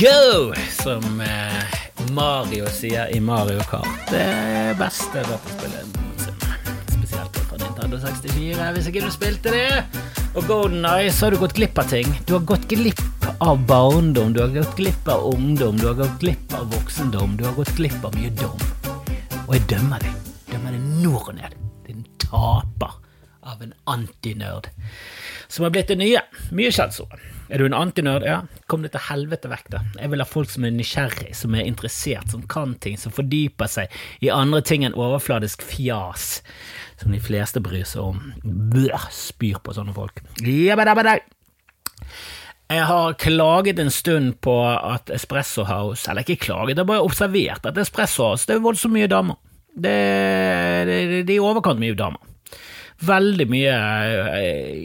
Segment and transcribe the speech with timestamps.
[0.00, 0.54] go!
[0.82, 1.64] Som eh,
[2.12, 3.88] Mario sier i Mario Kart.
[4.10, 6.54] Det beste dataspillet noensinne.
[6.86, 9.82] Spesielt fra Nintendo 64, hvis ikke du spilte det.
[10.30, 12.08] Og Golden Eye, så har du gått glipp av ting.
[12.26, 13.02] Du har gått glipp
[13.44, 17.44] av barndom, du har gått glipp av ungdom, du har gått glipp av voksendom, du
[17.44, 18.64] har gått glipp av mye dom.
[19.48, 20.32] Og jeg dømmer deg.
[20.54, 21.58] Dømmer deg nord og ned.
[21.88, 22.96] Din taper
[23.44, 24.70] av en antinerd
[25.50, 26.24] som har blitt det nye.
[26.56, 27.20] Mye skjellsord.
[27.50, 28.22] Er du en antinerd?
[28.22, 29.80] Ja, kom deg til helvete vekk, da.
[29.98, 33.70] Jeg vil ha folk som er nysgjerrig, som er interessert, som kan ting, som fordyper
[33.70, 36.28] seg i andre ting enn overfladisk fjas,
[37.02, 38.22] som de fleste bryr seg om.
[38.44, 40.22] Bøh, spyr på sånne folk.
[40.46, 41.26] Jabbadabbadag.
[42.70, 47.02] Jeg har klaget en stund på at Espresso House Eller ikke klaget, jeg har bare
[47.02, 49.40] observert at Espresso House det er voldsomt mye damer.
[49.74, 49.96] Det,
[50.86, 52.22] det, det er i overkant mye damer.
[53.06, 53.76] Veldig mye,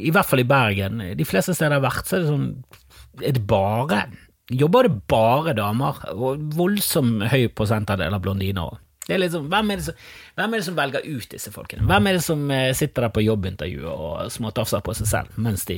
[0.07, 1.01] i hvert fall i Bergen.
[1.19, 2.47] De fleste steder jeg har vært, så er det sånn
[3.23, 4.05] Er det bare
[4.53, 5.97] Jobber det bare damer?
[6.13, 8.77] Og voldsom høy prosentandel av blondiner.
[9.05, 9.97] Det er liksom, hvem, er det som,
[10.37, 11.85] hvem er det som velger ut disse folkene?
[11.89, 12.43] Hvem er det som
[12.77, 15.77] sitter der på jobbintervju og småtafser på seg selv mens de,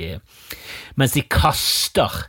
[1.00, 2.22] mens de kaster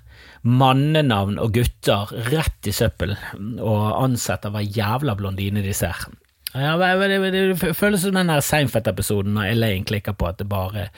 [0.43, 6.07] mannenavn og gutter rett i søppel og ansetter hver jævla blondine de ser?
[6.55, 10.89] Ja, det, det, det føles som den Seinfeld-episoden når Elaine klikker på at det bare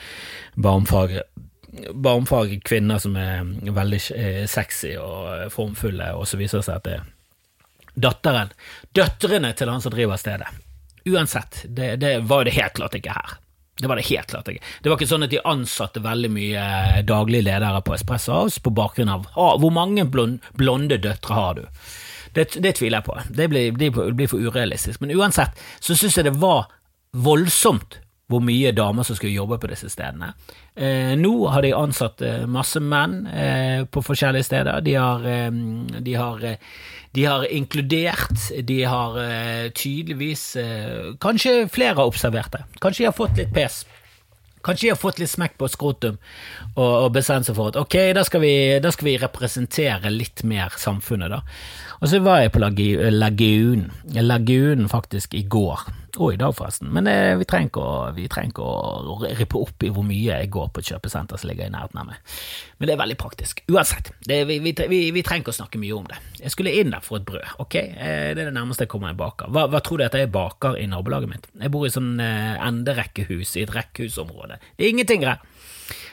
[0.55, 1.25] barmfagre
[1.71, 3.99] barmfagre kvinner som er veldig
[4.51, 7.05] sexy og formfulle, og så viser det seg at det er
[8.01, 8.51] datteren,
[8.95, 10.51] døtrene til han som driver stedet.
[11.07, 13.37] Uansett, det, det var det helt klart ikke her.
[13.81, 14.63] Det var det helt klart ikke.
[14.83, 16.65] Det var ikke sånn at de ansatte veldig mye
[17.07, 21.63] daglige ledere på Espresso House på bakgrunn av ah, hvor mange blonde døtre har du.
[22.35, 23.17] Det, det, tviler jeg på.
[23.29, 25.01] Det blir, det blir for urealistisk.
[25.03, 26.69] Men uansett så syns jeg det var
[27.11, 27.99] voldsomt
[28.31, 30.31] hvor mye damer som skulle jobbe på disse stedene.
[30.75, 34.83] Eh, nå har de ansatt eh, masse menn eh, på forskjellige steder.
[34.85, 35.51] De har, eh,
[35.99, 36.75] de har, eh,
[37.11, 40.45] de har inkludert, de har eh, tydeligvis
[41.21, 42.63] Kanskje flere har observert det.
[42.79, 43.83] Kanskje de har fått litt pes.
[44.61, 46.17] Kanskje de har fått litt smekk på skrotum
[46.75, 48.53] og, og bestemt seg for at ok, da skal, vi,
[48.83, 51.41] da skal vi representere litt mer samfunnet, da.
[52.01, 53.91] Og så var jeg på Lagunen,
[54.25, 55.83] Lagunen faktisk i går,
[56.17, 60.03] og i dag forresten, men eh, vi trenger ikke å, vi rippe opp i hvor
[60.07, 62.33] mye jeg går på et kjøpesenter som ligger i nærheten av meg,
[62.79, 63.61] men det er veldig praktisk.
[63.69, 64.73] Uansett, det, vi, vi,
[65.13, 66.17] vi, trenger ikke å snakke mye om det.
[66.41, 69.13] Jeg skulle inn der for et brød, ok, eh, det er det nærmeste jeg kommer
[69.13, 69.53] en baker.
[69.53, 71.49] Hva, hva tror du at jeg baker i nabolaget mitt?
[71.53, 74.57] Jeg bor i sånn eh, enderekkehus i et rekkehusområde.
[74.73, 75.45] Det er ingenting her.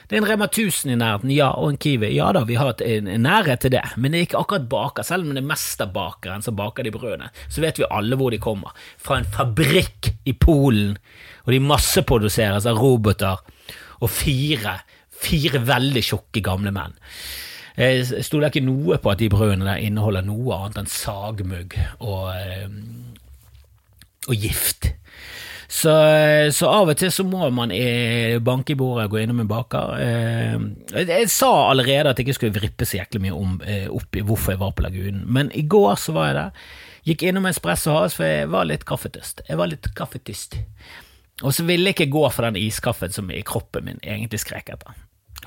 [0.09, 2.07] Det er en Rema 1000 i nærheten, ja, og en Kiwi.
[2.15, 5.05] Ja da, vi har en, nærhet til det, men det er ikke akkurat baker.
[5.05, 8.39] Selv om det er mesterbakeren som baker de brødene, så vet vi alle hvor de
[8.41, 8.73] kommer.
[8.97, 10.97] Fra en fabrikk i Polen,
[11.45, 13.37] og de masseproduseres av roboter
[14.01, 14.79] og fire,
[15.13, 16.97] fire veldig tjukke gamle menn.
[17.77, 22.33] Jeg stoler ikke noe på at de brødene der inneholder noe annet enn sagmugg og,
[24.25, 24.89] og gift.
[25.69, 25.91] Så,
[26.49, 27.69] så, av og til så må man
[28.41, 29.91] banke i bordet og gå innom en baker.
[30.01, 34.17] Eh, jeg sa allerede at jeg ikke skulle vrippe så jæklig mye om, eh, opp
[34.17, 36.63] i hvorfor jeg var på Lagunen, men i går så var jeg der.
[37.09, 39.45] Gikk innom Espresso House, for jeg var litt kaffetyst.
[39.47, 40.57] Jeg var litt kaffetyst.
[41.45, 44.73] Og så ville jeg ikke gå for den iskaffen som i kroppen min egentlig skrek
[44.73, 44.97] etter.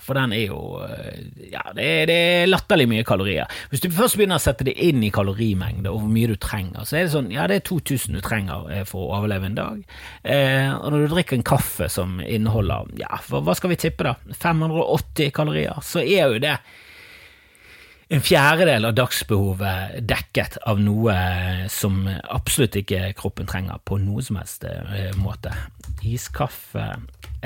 [0.01, 3.51] For den er jo eh, Ja, det er, det er, latterlig mye kalorier.
[3.71, 6.87] Hvis du først begynner å sette det inn i kalorimengde og hvor mye du trenger,
[6.89, 9.59] så er det sånn Ja, det er 2000 du trenger eh, for å overleve en
[9.59, 9.83] dag.
[10.23, 14.17] Eh, og når du drikker en kaffe som inneholder Ja, hva skal vi tippe, da?
[14.33, 16.57] 580 kalorier, så er jo det
[18.09, 21.15] en fjerdedel av dagsbehovet dekket av noe
[21.73, 25.55] som absolutt ikke kroppen trenger på noe som helst eh, måte.
[26.03, 26.89] Iskaffe,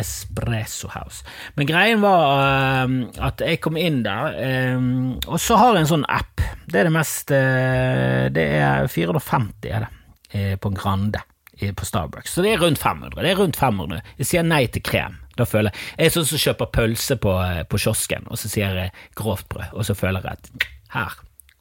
[0.00, 1.26] Espresso House.
[1.56, 2.96] Men greien var uh,
[3.28, 4.36] at jeg kom inn der,
[4.76, 6.44] um, og så har jeg en sånn app.
[6.66, 11.22] Det er det mest Det er 450 er det, på Grande
[11.56, 12.34] på Starbucks.
[12.36, 13.22] Så det er rundt 500.
[13.22, 14.02] Det er rundt 500.
[14.18, 15.18] Jeg sier nei til krem.
[15.36, 17.32] Da føler Jeg Jeg er sånn som kjøper pølse på,
[17.68, 21.16] på kiosken, og så sier jeg grovt brød, og så føler jeg at her,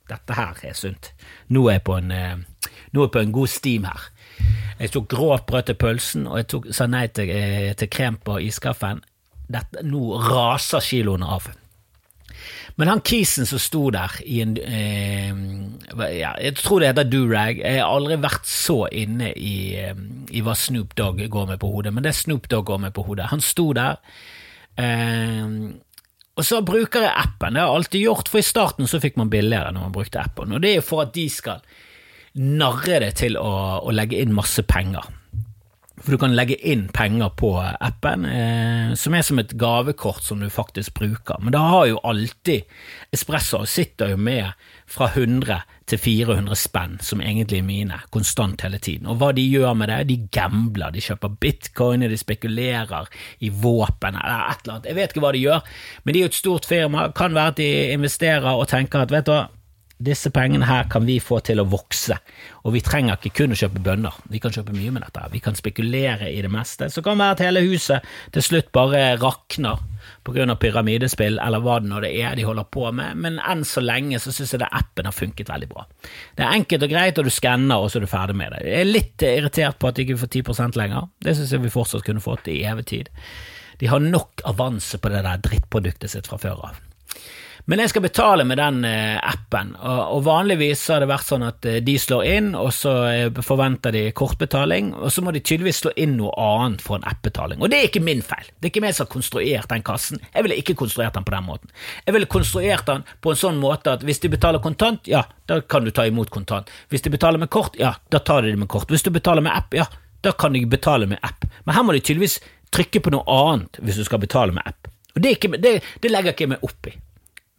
[0.10, 1.12] dette her er sunt.
[1.50, 4.08] Nå er jeg på en, nå er jeg på en god steam her.
[4.80, 8.18] Jeg tok grovt brød til pølsen, og jeg tok, sa nei til, eh, til krem
[8.24, 9.04] på iskaffen.
[9.48, 11.52] Dette, nå raser kiloene av.
[12.76, 15.32] Men han kisen som sto der i en eh,
[16.18, 17.62] ja, Jeg tror det heter durag.
[17.64, 19.96] Jeg har aldri vært så inne i, eh,
[20.32, 23.06] i, hva Snoop Dogg går med på hodet, men det Snoop Dogg går med på
[23.08, 23.32] hodet.
[23.32, 24.00] Han sto der.
[24.78, 25.58] Eh,
[26.36, 27.56] og så bruker jeg appen.
[27.56, 30.20] Det har jeg alltid gjort, for i starten så fikk man billigere når man brukte
[30.20, 30.52] appen.
[30.52, 31.64] Og det er jo for at de skal
[32.36, 35.08] narre det til å, å legge inn masse penger.
[36.02, 40.42] For du kan legge inn penger på appen, eh, som er som et gavekort som
[40.44, 41.40] du faktisk bruker.
[41.40, 42.68] Men da har jo alltid
[43.16, 44.52] Espresso sitter jo med
[44.92, 49.08] fra 100 til 400 spenn, som egentlig er mine, konstant hele tiden.
[49.08, 50.00] Og hva de gjør med det?
[50.10, 53.08] De gambler, de kjøper bitcoin, de spekulerer
[53.40, 54.90] i våpen eller et eller annet.
[54.92, 57.08] Jeg vet ikke hva de gjør, men de er jo et stort firma.
[57.16, 59.46] Kan være at de investerer og tenker at vet du hva,
[59.98, 62.18] disse pengene her kan vi få til å vokse,
[62.68, 65.40] og vi trenger ikke kun å kjøpe bønner, vi kan kjøpe mye med dette, vi
[65.44, 66.90] kan spekulere i det meste.
[66.92, 69.80] Så kan det være at hele huset til slutt bare rakner
[70.26, 74.20] av pyramidespill, eller hva det nå er de holder på med, men enn så lenge
[74.20, 75.86] så synes jeg det appen har funket veldig bra.
[76.36, 78.66] Det er enkelt og greit, og du skanner, og så er du ferdig med det.
[78.68, 81.74] Jeg er litt irritert på at de ikke får 10% lenger, det synes jeg vi
[81.74, 83.14] fortsatt kunne fått i evig tid.
[83.80, 86.84] De har nok avanse på det der drittproduktet sitt fra før av.
[87.66, 91.66] Men jeg skal betale med den eh, appen, og, vanligvis har det vært sånn at
[91.66, 95.80] eh, de slår inn, og så eh, forventer de kortbetaling, og så må de tydeligvis
[95.82, 97.64] slå inn noe annet for en appbetaling.
[97.66, 100.22] Og det er ikke min feil, det er ikke meg som har konstruert den kassen,
[100.28, 101.74] jeg ville ikke konstruert den på den måten.
[102.06, 105.58] Jeg ville konstruert den på en sånn måte at hvis de betaler kontant, ja, da
[105.66, 106.70] kan du ta imot kontant.
[106.94, 108.94] Hvis de betaler med kort, ja, da tar de det med kort.
[108.94, 109.88] Hvis du betaler med app, ja,
[110.22, 111.50] da kan de betale med app.
[111.66, 112.38] Men her må de tydeligvis
[112.74, 114.92] trykke på noe annet hvis du skal betale med app.
[115.16, 116.96] Og det, ikke, det, det legger ikke jeg meg opp i.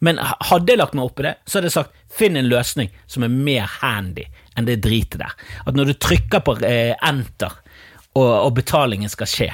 [0.03, 2.91] Men hadde jeg lagt meg opp i det, så hadde jeg sagt finn en løsning
[3.09, 4.27] som er mer handy
[4.57, 5.33] enn det dritet der.
[5.65, 7.55] At når du trykker på eh, enter
[8.17, 9.49] og, og, betalingen skal skje,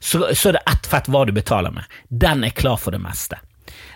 [0.00, 1.84] så, så er det ett fett hva du betaler med.
[2.08, 3.40] Den er klar for det meste.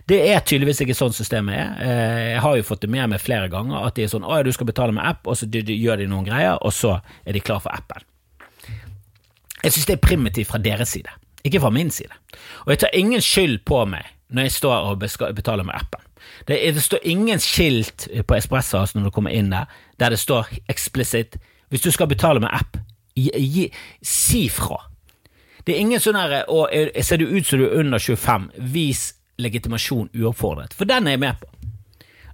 [0.08, 1.74] Det er tydeligvis ikke sånn systemet er.
[1.80, 4.36] Eh, jeg har jo fått det med meg flere ganger at de er sånn å
[4.36, 7.36] ja, du skal betale med app, og så gjør de noen greier, og så er
[7.36, 8.04] de klar for appen.
[9.62, 11.12] Jeg synes det er primitivt fra deres side,
[11.46, 12.12] ikke fra min side.
[12.66, 15.02] Og jeg tar ingen skyld på meg når jeg står og
[15.36, 16.00] betaler med appen.
[16.48, 19.70] Det, det står ingen skilt på Espresso når du kommer inn der,
[20.00, 21.38] der det står eksplisitt
[21.72, 22.76] hvis du skal betale med app,
[23.16, 23.68] gi, gi,
[24.04, 24.76] si fra.
[25.64, 26.42] Det er ingen sånn herre
[27.00, 31.22] Ser du ut som du er under 25, vis legitimasjon uoppfordret, for den er jeg
[31.22, 31.48] med på.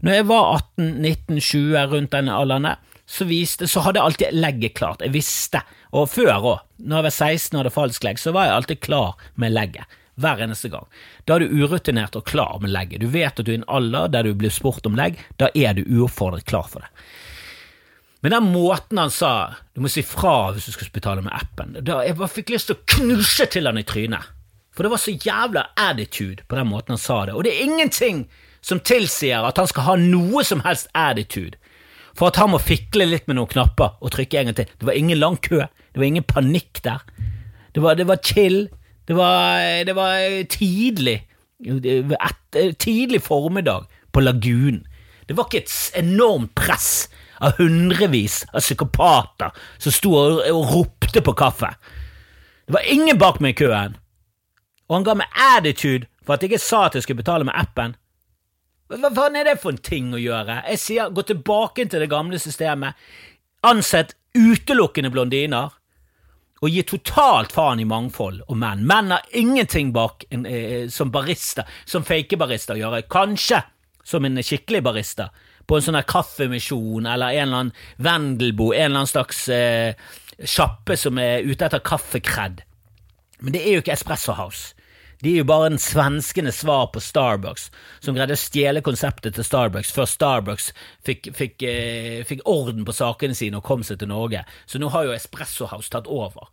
[0.03, 4.37] Når jeg var 18, 19, 20, rundt denne alderen, så, viste, så hadde jeg alltid
[4.37, 5.03] legget klart.
[5.03, 5.62] Jeg visste,
[5.97, 8.83] og før òg, når jeg var 16 og hadde falsk legg, så var jeg alltid
[8.85, 10.87] klar med legget hver eneste gang.
[11.25, 13.03] Da er du urutinert og klar med legget.
[13.03, 15.50] Du vet at du er i en alder der du blir spurt om legg, da
[15.55, 16.91] er du uoppfordret klar for det.
[18.20, 21.76] Men den måten han sa du må si fra hvis du skal betale med appen,
[21.87, 24.35] da jeg bare fikk lyst til å knuse til han i trynet.
[24.75, 27.67] For det var så jævla attitude på den måten han sa det, og det er
[27.67, 28.26] ingenting
[28.61, 31.59] som tilsier at han skal ha noe som helst attitude
[32.19, 34.71] for at han må fikle litt med noen knapper og trykke en gang til.
[34.81, 37.05] Det var ingen lang kø, det var ingen panikk der.
[37.75, 38.64] Det var, det var chill,
[39.08, 41.22] det var, det var tidlig.
[41.64, 44.84] Et, tidlig formiddag på Lagunen.
[45.28, 47.08] Det var ikke et enormt press
[47.40, 51.70] av hundrevis av psykopater som sto og, og ropte på kaffe.
[52.66, 53.96] Det var ingen bak meg i køen.
[54.88, 57.56] Og han ga meg attitude for at jeg ikke sa at jeg skulle betale med
[57.56, 57.96] appen.
[58.88, 60.62] Hva faen er det for en ting å gjøre?
[60.72, 62.96] Jeg sier gå tilbake til det gamle systemet.
[63.64, 65.77] Ansett utelukkende blondiner
[66.62, 68.84] og gir totalt faen i mangfold og menn.
[68.88, 73.02] Menn har ingenting bak en, eh, som barista, som fake-barista å gjøre.
[73.08, 73.62] Kanskje
[74.05, 75.28] som en skikkelig barista
[75.69, 79.94] på en sånn kaffemisjon eller en eller annen Vendelbo, en eller annen slags eh,
[80.44, 82.62] som er ute etter kaffekred.
[83.40, 84.75] Men det er jo ikke Espresso House.
[85.22, 87.68] De er jo bare en svenskenes svar på Starbucks,
[88.04, 90.68] som greide å stjele konseptet til Starbucks før Starbucks
[91.06, 94.44] fikk, fikk, eh, fikk orden på sakene sine og kom seg til Norge.
[94.66, 96.46] Så nå har jo Espresso House tatt over.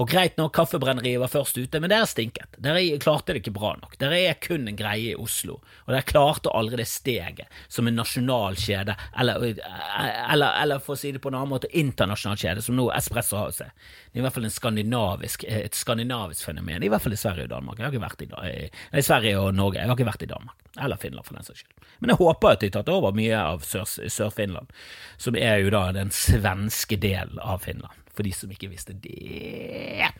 [0.00, 2.56] Og greit nok, Kaffebrenneriet var først ute, men der stinket.
[2.62, 3.98] Der klarte det ikke bra nok.
[4.00, 7.98] Der er kun en greie i Oslo, og der klarte aldri det steget som en
[8.00, 12.64] nasjonal kjede, eller, eller, eller, for å si det på en annen måte, internasjonal kjede,
[12.64, 13.72] som nå Espresso har seg.
[14.08, 17.54] Det er i hvert fall skandinavisk, et skandinavisk fenomen, i hvert fall i Sverige og
[17.54, 17.78] Danmark.
[17.80, 18.68] Jeg har ikke vært i,
[18.98, 21.64] i Sverige og Norge, jeg har ikke vært i Danmark, eller Finland for den saks
[21.64, 21.88] skyld.
[22.02, 25.72] Men jeg håper at de har tatt over mye av Sør-Finland, Sør som er jo
[25.72, 30.10] da den svenske delen av Finland for de som ikke visste det.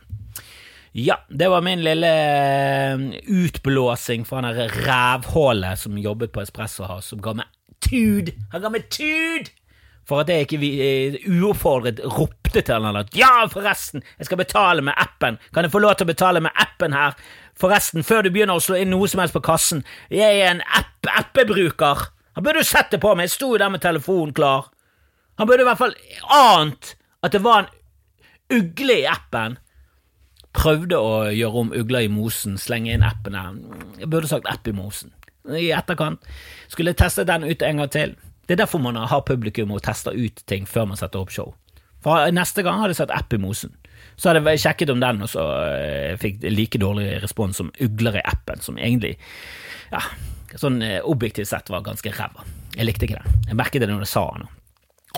[0.92, 7.08] Ja, det var min lille eh, utblåsing fra det rævhålet som jobbet på Espresso House,
[7.08, 7.48] som ga meg
[7.80, 8.32] tud!
[8.52, 9.48] Han ga meg tud!
[10.08, 14.82] For at jeg ikke uh, uoppfordret ropte til han at ja, forresten, jeg skal betale
[14.84, 17.14] med appen, kan jeg få lov til å betale med appen her?
[17.56, 20.64] Forresten, før du begynner å slå inn noe som helst på kassen, jeg er en
[20.74, 22.08] app appebruker.
[22.36, 24.68] Han burde jo sett det på meg, jeg sto jo der med telefonen klar.
[25.40, 25.94] Han burde i hvert fall
[26.34, 27.72] ant at det var en
[28.52, 29.58] ugle i appen.
[30.52, 33.56] Prøvde å gjøre om ugla i mosen, slenge inn appen her.
[34.00, 35.14] Jeg burde sagt app i mosen.
[35.48, 36.22] I etterkant
[36.70, 38.14] skulle jeg teste den ut en gang til.
[38.46, 41.54] Det er derfor man har publikum og tester ut ting før man setter opp show.
[42.02, 43.72] For Neste gang hadde jeg satt app i mosen.
[44.18, 48.18] Så hadde jeg sjekket om den, og så eh, fikk like dårlig respons som Ugler
[48.20, 49.14] i appen, som egentlig,
[49.92, 50.02] ja,
[50.58, 52.44] sånn eh, objektivt sett var ganske ræva.
[52.76, 53.38] Jeg likte ikke det.
[53.48, 54.61] Jeg merket det når jeg sa noe.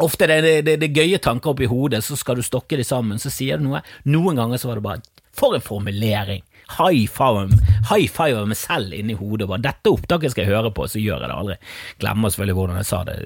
[0.03, 3.21] Ofte det, det, det, det gøye tanker oppi hodet, så skal du stokke de sammen,
[3.23, 3.85] så sier du noe.
[4.11, 6.43] Noen ganger så var det bare For en formulering!
[6.69, 7.51] high five,
[7.91, 9.49] high five meg selv inni hodet.
[9.49, 11.57] Bare, 'Dette opptaket skal jeg høre på', så gjør jeg det aldri.
[12.01, 13.17] Glemmer selvfølgelig hvordan jeg sa det.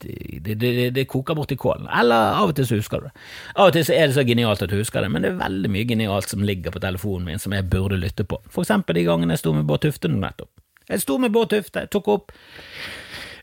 [0.00, 1.88] Det, det, det, koker bort i kålen.
[2.00, 3.12] Eller av og til så husker du det.
[3.56, 5.42] Av og til så er det så genialt at du husker det, men det er
[5.42, 8.40] veldig mye genialt som ligger på telefonen min som jeg burde lytte på.
[8.48, 10.50] For eksempel de gangene jeg sto med Bård Tufte nettopp.
[10.90, 12.32] Jeg sto med Bård Tufte, tok opp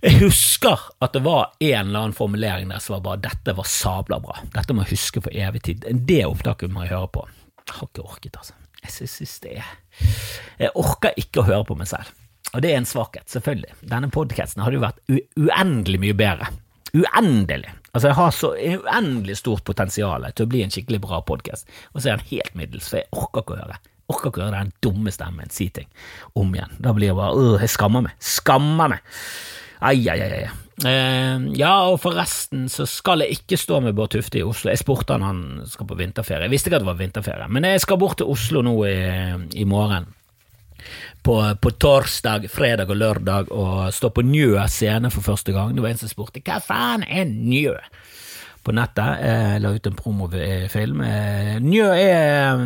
[0.01, 3.68] jeg husker at det var en eller annen formulering der som var bare 'dette var
[3.70, 5.86] sabla bra', dette må jeg huske for evig tid.
[6.08, 7.25] Det opptaket må jeg høre på.
[7.68, 8.54] Jeg har ikke orket, altså.
[8.84, 9.66] Jeg synes det er
[10.60, 12.13] Jeg orker ikke å høre på meg selv.
[12.54, 13.74] Og det er en svakhet, selvfølgelig.
[13.82, 15.01] Denne podkasten hadde jo vært
[15.36, 16.48] uendelig mye bedre.
[16.96, 17.74] Uendelig.
[17.92, 22.01] Altså, jeg har så uendelig stort potensial til å bli en skikkelig bra podkast, og
[22.01, 23.80] så er den helt middels, for jeg orker ikke å høre.
[24.08, 25.89] Orker ikke å høre den dumme stemmen si ting
[26.39, 26.77] om igjen.
[26.80, 28.16] Da blir jeg bare øh, Jeg skammer meg.
[28.24, 29.18] Skammer meg.
[29.80, 30.48] Ai, ai, ai.
[30.78, 34.70] Uh, ja, og forresten så skal jeg ikke stå med Bård Tufte i Oslo.
[34.70, 36.46] Jeg spurte han han skal på vinterferie.
[36.46, 38.98] Jeg visste ikke at det var vinterferie, men jeg skal bort til Oslo nå i,
[39.58, 40.10] i morgen.
[41.26, 45.74] På, på, torsdag, fredag og lørdag og stå på Njø scene for første gang.
[45.76, 47.74] Det var en som spurte hva faen er Njø?
[48.64, 49.24] På nettet.
[49.24, 51.02] Jeg la ut en promofilm.
[51.04, 52.64] Eh, Njø er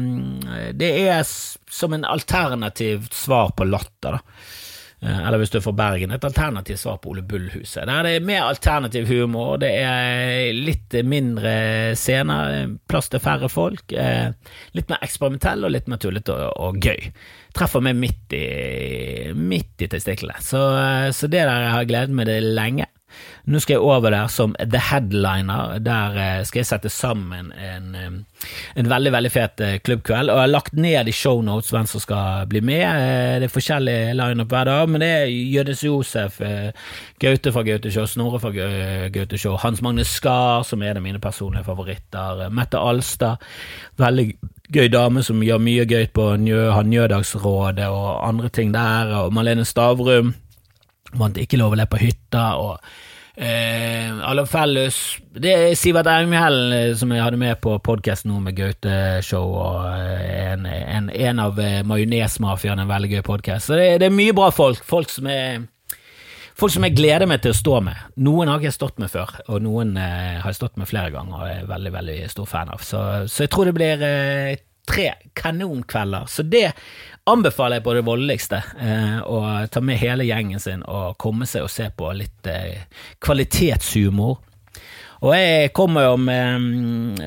[0.78, 4.20] Det er som en alternativt svar på Latter.
[4.20, 4.61] da Eh,
[5.02, 7.88] eller hvis du er fra Bergen, et alternativt svar på Ole Bull-huset.
[7.90, 11.54] Der det er mer alternativ humor, det er litt mindre
[11.98, 14.30] scener, plass til færre folk, eh,
[14.78, 17.10] litt mer eksperimentell og litt mer tullete og, og, gøy.
[17.58, 18.46] Treffer meg midt i,
[19.34, 20.38] midt i testiklene.
[20.46, 22.90] Så, eh, så det der jeg har gledet meg det lenge.
[23.46, 25.80] Nå skal jeg over der som the headliner.
[25.82, 27.96] Der eh, skal jeg sette sammen en,
[28.76, 30.30] en veldig veldig fet eh, klubbkveld.
[30.30, 32.84] Og jeg har lagt ned i shownotes hvem som skal bli med.
[32.86, 36.40] Eh, det er forskjellige lineup hver dag, men det er Jødes Josef,
[37.22, 41.06] Gaute fra Gaute Show, Snorre fra Gaute Show, Hans Magne Skar, som er en av
[41.06, 43.42] mine personlige favoritter, Mette Alstad,
[44.02, 44.30] veldig
[44.72, 49.66] gøy dame som gjør mye gøy på Njø, Njødagsrådet og andre ting der, og Malene
[49.68, 50.34] Stavrum
[51.18, 52.78] vant ikke lov å le på hytta, og
[53.36, 54.98] eh, alle felles
[55.32, 59.56] Det er Sivert Engmhell eh, som jeg hadde med på podkast nå med Gaute Show,
[59.58, 63.70] og eh, en, en, en av eh, Majonesmafiaen, en veldig gøy podkast.
[63.70, 64.84] Så det, det, er mye bra folk.
[64.88, 65.68] Folk som er
[66.62, 68.02] Folk som jeg gleder meg til å stå med.
[68.22, 71.10] Noen har jeg ikke stått med før, og noen eh, har jeg stått med flere
[71.10, 72.84] ganger og er veldig veldig stor fan av.
[72.86, 73.00] Så,
[73.32, 76.28] så jeg tror det blir eh, tre kanonkvelder.
[76.30, 76.68] Så det
[77.30, 81.68] anbefaler jeg på det voldeligste eh, å ta med hele gjengen sin og komme seg
[81.68, 82.88] og se på litt eh,
[83.22, 84.40] kvalitetshumor.
[85.22, 86.64] Og jeg kommer jo med,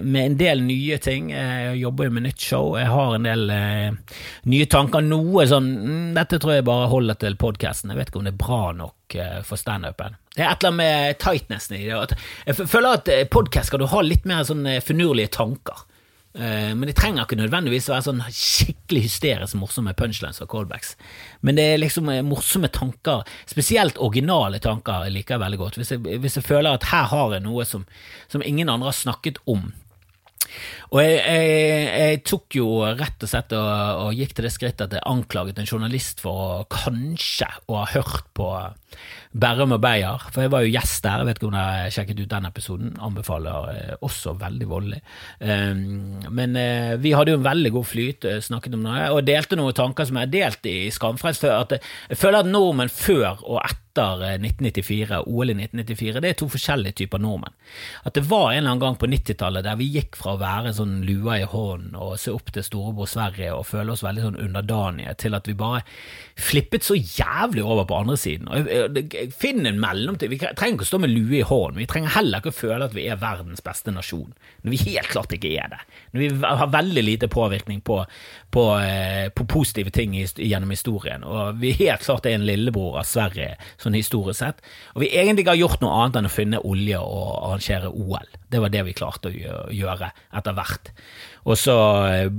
[0.02, 1.28] med, en del nye ting.
[1.30, 2.72] Jeg jobber jo med nytt show.
[2.74, 4.16] Jeg har en del eh,
[4.50, 5.04] nye tanker.
[5.06, 7.92] Noe sånn mm, Dette tror jeg bare holder til podkasten.
[7.94, 10.18] Jeg vet ikke om det er bra nok eh, for standupen.
[10.34, 12.18] Det er et eller annet med tightnessen i det.
[12.48, 15.86] Jeg føler at eh, podkast skal du ha litt mer sånn finurlige tanker.
[16.34, 20.96] Eh, men det trenger ikke nødvendigvis være sånn skikkelig hysterisk morsomme punchlines og callbacks.
[21.46, 25.78] Men det er liksom eh, morsomme tanker, spesielt originale tanker, jeg liker jeg veldig godt.
[25.78, 27.86] Hvis jeg, hvis jeg føler at her har jeg noe som,
[28.26, 29.70] som ingen andre har snakket om,
[30.92, 33.70] og jeg, jeg, jeg, tok jo rett og slett og,
[34.04, 37.86] og, gikk til det skrittet at jeg anklaget en journalist for å kanskje å ha
[37.94, 38.50] hørt på
[39.34, 41.94] Berrum og Beyer, for jeg var jo gjest der, jeg vet ikke om dere har
[41.94, 45.00] sjekket ut den episoden, anbefaler eh, også veldig voldelig.
[45.42, 49.26] Um, men uh, vi hadde jo en veldig god flyt, uh, snakket om noe, og
[49.26, 52.92] delte noen tanker som jeg har delt i Skamfrelst før, at jeg føler at nordmenn
[52.94, 57.54] før og etter 1994, OL i 1994, det er to forskjellige typer nordmenn.
[58.06, 60.74] At det var en eller annen gang på 90-tallet der vi gikk fra å være
[60.74, 64.40] sånn lua i hånden og se opp til storebror Sverige og føle oss veldig sånn
[64.46, 65.84] underdanige, til at vi bare
[66.34, 68.50] flippet så jævlig over på andre siden.
[68.50, 70.32] Og Finn en mellomtid.
[70.32, 71.80] Vi trenger ikke å stå med lue i hånden.
[71.80, 75.12] Vi trenger heller ikke å føle at vi er verdens beste nasjon, når vi helt
[75.12, 75.80] klart ikke er det.
[76.14, 77.98] Vi har veldig lite påvirkning på,
[78.50, 83.08] på, eh, på positive ting gjennom historien, og vi helt klart er en lillebror av
[83.08, 84.62] Sverige sånn historisk sett,
[84.94, 88.30] og vi egentlig har gjort noe annet enn å finne olje og arrangere OL.
[88.46, 90.92] Det var det vi klarte å gjøre etter hvert.
[91.50, 91.74] Og så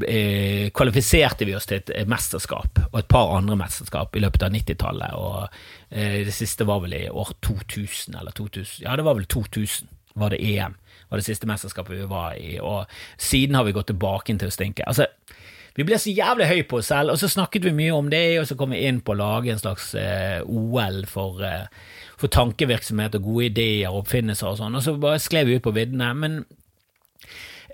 [0.08, 4.56] eh, kvalifiserte vi oss til et mesterskap og et par andre mesterskap i løpet av
[4.56, 5.20] 90-tallet.
[5.20, 5.44] Og
[5.92, 8.86] eh, det siste var vel i år 2000 eller 2000.
[8.88, 10.80] Ja, det var vel 2000 var det EM.
[11.10, 12.56] Var det siste mesterskapet vi var i.
[12.60, 12.86] Og
[13.18, 14.88] siden har vi gått tilbake til å stinke.
[14.88, 15.08] Altså,
[15.76, 18.24] vi ble så jævlig høy på oss selv, og så snakket vi mye om det,
[18.40, 21.66] og så kom vi inn på å lage en slags eh, OL for, eh,
[22.16, 25.66] for tankevirksomhet og gode ideer og oppfinnelser og sånn, og så bare skled vi ut
[25.66, 26.14] på viddene.
[26.16, 26.38] Men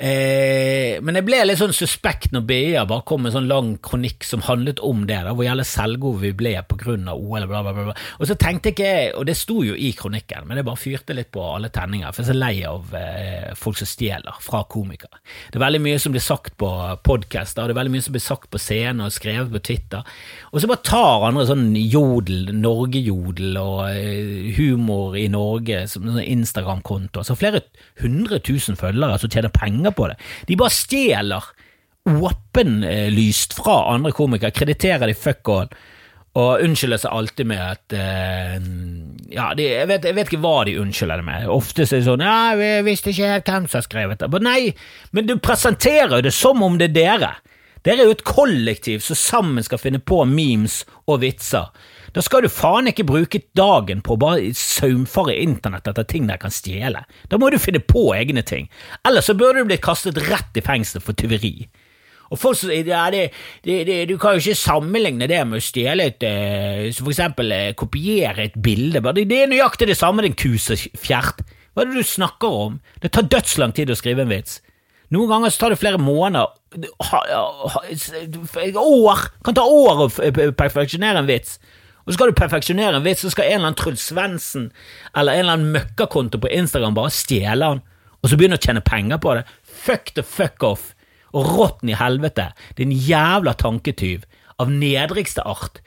[0.01, 3.67] Eh, men jeg ble litt sånn suspekt når BA bare kom med en sånn lang
[3.85, 6.71] kronikk som handlet om det, da, hvor jævlig selvgode vi ble av
[7.13, 7.93] OL, bla, bla, bla.
[8.17, 11.13] Og så tenkte ikke jeg, og det sto jo i kronikken, men jeg bare fyrte
[11.13, 14.63] litt på alle tenninger, for jeg er så lei av eh, folk som stjeler fra
[14.71, 15.21] komikere.
[15.51, 16.71] Det er veldig mye som blir sagt på
[17.05, 20.17] podcaster, det er veldig mye som blir sagt på scenen og skrevet på Twitter,
[20.49, 26.25] og så bare tar andre sånn jodel, Norge-jodel og eh, humor i Norge som sånn
[26.25, 27.67] Instagram-konto, altså flere
[28.01, 30.17] hundre tusen følgere som tjener penger på det.
[30.49, 31.49] De bare stjeler
[32.09, 35.69] åpenlyst fra andre komikere, krediterer de fuck all,
[36.39, 38.53] og unnskylder seg alltid med at uh,
[39.31, 41.47] Ja, de, jeg, vet, jeg, vet, ikke hva de unnskylder det med.
[41.51, 44.29] Ofte er det sånn Ja, vi visste ikke helt hvem som har skrevet det.
[44.31, 44.61] Men nei,
[45.11, 47.33] men du presenterer det som om det er dere.
[47.85, 51.71] Dere er jo et kollektiv som sammen skal finne på memes og vitser.
[52.13, 56.41] Da skal du faen ikke bruke dagen på å bare saumfare internett etter ting dere
[56.41, 57.05] kan stjele.
[57.31, 58.67] Da må du finne på egne ting.
[59.07, 61.55] Ellers så burde du blitt kastet rett i fengsel for tyveri.
[62.31, 63.25] Og folk, ja, det,
[63.65, 67.73] det, Du kan jo ikke sammenligne det med å stjele et eh, For eksempel eh,
[67.75, 69.03] kopiere et bilde.
[69.17, 71.43] Det, er nøyaktig det samme, din kusefjert.
[71.73, 72.79] Hva er det du snakker om?
[73.03, 74.59] Det tar dødslang tid å skrive en vits.
[75.11, 76.47] Noen ganger så tar det flere måneder
[78.79, 79.23] År!
[79.43, 80.07] Kan ta år å
[80.55, 81.57] perfeksjonere en vits.
[82.05, 84.69] Og så skal du perfeksjonere en vits, så skal en eller annen Truls Svendsen
[85.11, 87.83] eller en eller annen møkkakonto på Instagram bare stjele den,
[88.21, 89.43] og så begynne å tjene penger på det.
[89.83, 90.91] Fuck the fuck off
[91.31, 94.25] og råtten i helvete, din jævla tanketyv
[94.59, 95.79] av nedrigste art.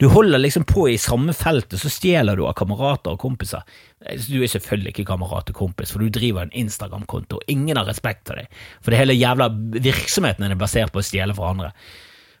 [0.00, 3.66] Du holder liksom på i samme feltet, så stjeler du av kamerater og kompiser.
[4.00, 7.84] Du er selvfølgelig ikke kamerat og kompis, for du driver en Instagram-konto, og ingen har
[7.84, 8.48] respekt for deg,
[8.80, 11.68] for det hele jævla virksomheten er basert på å stjele fra andre.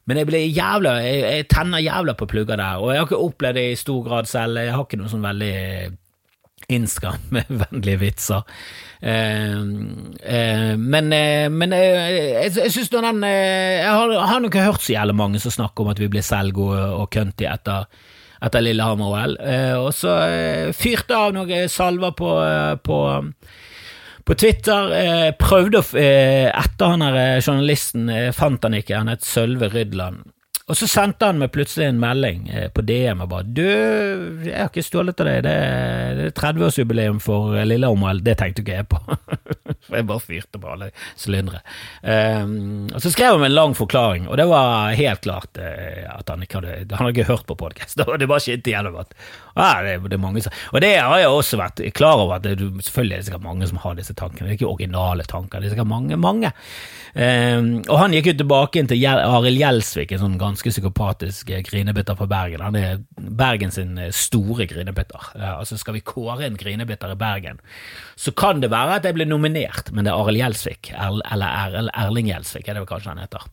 [0.08, 3.24] Men jeg blir jævla, jeg, jeg tenner jævla på plugger der, og jeg har ikke
[3.28, 4.64] opplevd det i stor grad selv.
[4.64, 5.56] Jeg har ikke noe sånn veldig
[6.76, 8.46] Instagram-vennlige vitser.
[9.00, 14.84] Eh, eh, men, eh, men jeg, jeg syns nå den Jeg har, har nok hørt
[14.84, 17.88] så jævlig mange som snakker om at vi blir selvgode og cunty etter,
[18.44, 19.38] etter Lillehammer-OL.
[19.80, 20.14] og så
[20.76, 22.36] fyrte av noen salver på,
[22.84, 23.00] på
[24.30, 29.10] på Twitter eh, prøvde å eh, Etter han her journalisten eh, fant han ikke, han
[29.10, 30.22] het Sølve Rydland.
[30.70, 33.66] Og så sendte han meg plutselig en melding eh, på DM og bare Du,
[34.46, 38.88] jeg har ikke stjålet av deg, det er 30-årsjubileum for Lillehammer, det tenkte ikke jeg
[38.92, 39.00] på.
[39.90, 41.62] for jeg bare fyrte på alle sylindere.
[42.02, 46.30] Um, og så skrev han en lang forklaring, og det var helt klart uh, at
[46.30, 49.14] han ikke hadde Han hadde ikke hørt på podkast, det bare skinte gjennom at
[49.54, 52.46] ah, det, det, er mange som Og det har jeg også vært klar over, at
[52.46, 55.60] det, selvfølgelig er det sikkert mange som har disse tankene, det er ikke originale tanker,
[55.60, 56.52] det er sikkert mange, mange.
[57.10, 61.50] Um, og han gikk jo tilbake inn til Arild Gjelsvik, en sånn ganske ganske psykopatisk
[61.64, 62.60] grinebitter fra Bergen.
[62.60, 65.30] Han er Bergen sin eh, store grinebitter.
[65.56, 67.60] Altså Skal vi kåre en grinebitter i Bergen,
[68.16, 72.28] så kan det være at jeg blir nominert, men det er Arild Gjelsvik, eller Erling
[72.28, 73.48] Gjelsvik, er det kanskje han heter.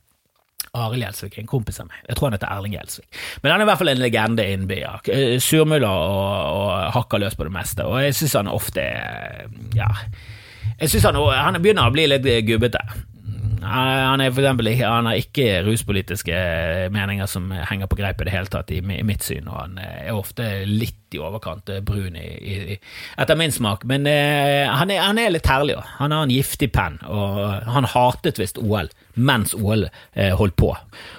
[0.78, 2.02] Arild Gjelsvik en kompis av meg.
[2.10, 3.08] Jeg tror han heter Erling Gjelsvik.
[3.42, 4.98] Men han er i hvert fall en legende innen bya.
[5.10, 8.84] Eh, surmuler og, og hakker løs på det meste, og jeg syns han ofte
[9.78, 9.94] Ja.
[10.78, 12.84] Jeg synes han, han begynner å bli litt gubbete.
[13.68, 16.38] Han, er for eksempel, han har ikke ruspolitiske
[16.94, 20.16] meninger som henger på greip i det hele tatt, i, mitt syn, og han er
[20.16, 22.78] ofte litt i overkant eh, brun i, i,
[23.20, 23.86] etter min smak.
[23.88, 25.88] Men eh, han, er, han, er, litt herlig òg.
[26.02, 30.74] Han har en giftig penn, og han hatet visst OL mens OL eh, holdt på.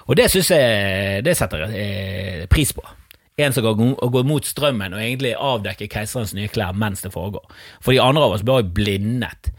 [0.07, 2.85] Og det syns jeg det setter eh, pris på
[3.39, 7.45] en som går, går mot strømmen og egentlig avdekker keiserens nye klær mens det foregår.
[7.79, 9.53] For de andre av oss blir blindet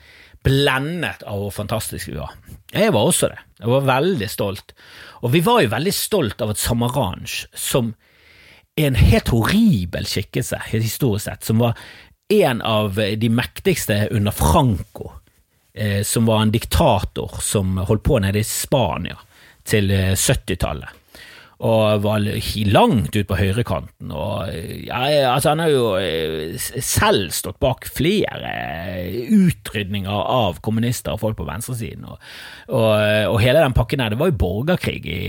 [0.43, 2.35] blendet av hvor fantastisk vi var.
[2.71, 3.39] Jeg var også det.
[3.59, 4.75] Jeg var veldig stolt.
[5.23, 7.93] Og vi var jo veldig stolt av at Samaranch, som
[8.79, 11.79] er en helt horribel skikkelse historisk sett, som var
[12.29, 15.11] en av de mektigste under Franco,
[15.73, 19.17] eh, som var en diktator som holdt på nede i Spania
[19.67, 20.98] til 70-tallet.
[21.59, 22.23] Eh, og var
[22.71, 24.11] langt ut på høyrekanten.
[24.11, 24.47] Og,
[24.87, 28.53] ja, altså, han har jo eh, selv stått bak flere
[29.29, 32.05] utrydninger av kommunister og folk på venstresiden.
[32.05, 32.17] Og,
[32.69, 32.95] og,
[33.33, 35.21] og hele den pakken her, det var jo borgerkrig i,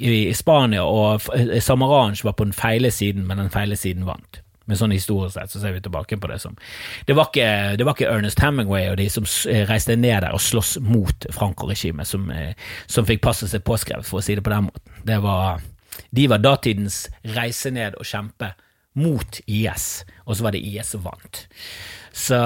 [0.00, 1.22] i, i Spania, og
[1.62, 4.42] Samaranch var på den feile siden, men den feile siden vant.
[4.70, 6.54] Men sånn historisk sett så ser vi tilbake på det som
[7.08, 9.26] Det var ikke, det var ikke Ernest Hemingway og de som
[9.68, 12.54] reiste ned der og sloss mot Franco-regimet, som, eh,
[12.86, 14.98] som, fikk passet seg påskrevet, for å si det på den måten.
[15.06, 15.62] Det var,
[16.14, 17.02] de var datidens
[17.34, 18.54] reise ned og kjempe
[19.00, 21.46] mot IS, og så var det IS som vant.
[22.14, 22.38] Så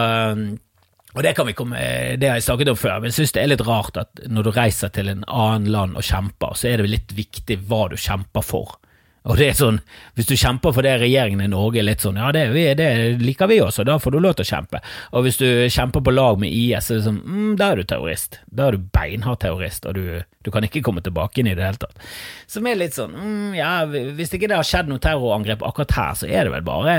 [1.15, 1.79] og det kan vi komme,
[2.19, 4.49] det har jeg snakket om før, men jeg synes det er litt rart at når
[4.49, 7.95] du reiser til en annen land og kjemper, så er det litt viktig hva du
[7.95, 8.75] kjemper for.
[9.25, 9.79] Og det er sånn,
[10.19, 12.45] Hvis du kjemper for det regjeringen i Norge er litt sånn, ja det,
[12.79, 12.89] det
[13.23, 14.81] liker vi også, da får du lov til å kjempe.
[15.17, 17.81] Og hvis du kjemper på lag med IS, så er det sånn, mm, da er
[17.81, 18.39] du terrorist.
[18.53, 21.65] Da er du beinhard terrorist, og du, du, kan ikke komme tilbake inn i det
[21.65, 22.05] hele tatt.
[22.51, 26.21] Som er litt sånn, mm, ja, hvis ikke det har skjedd noe terrorangrep akkurat her,
[26.21, 26.99] så er det vel bare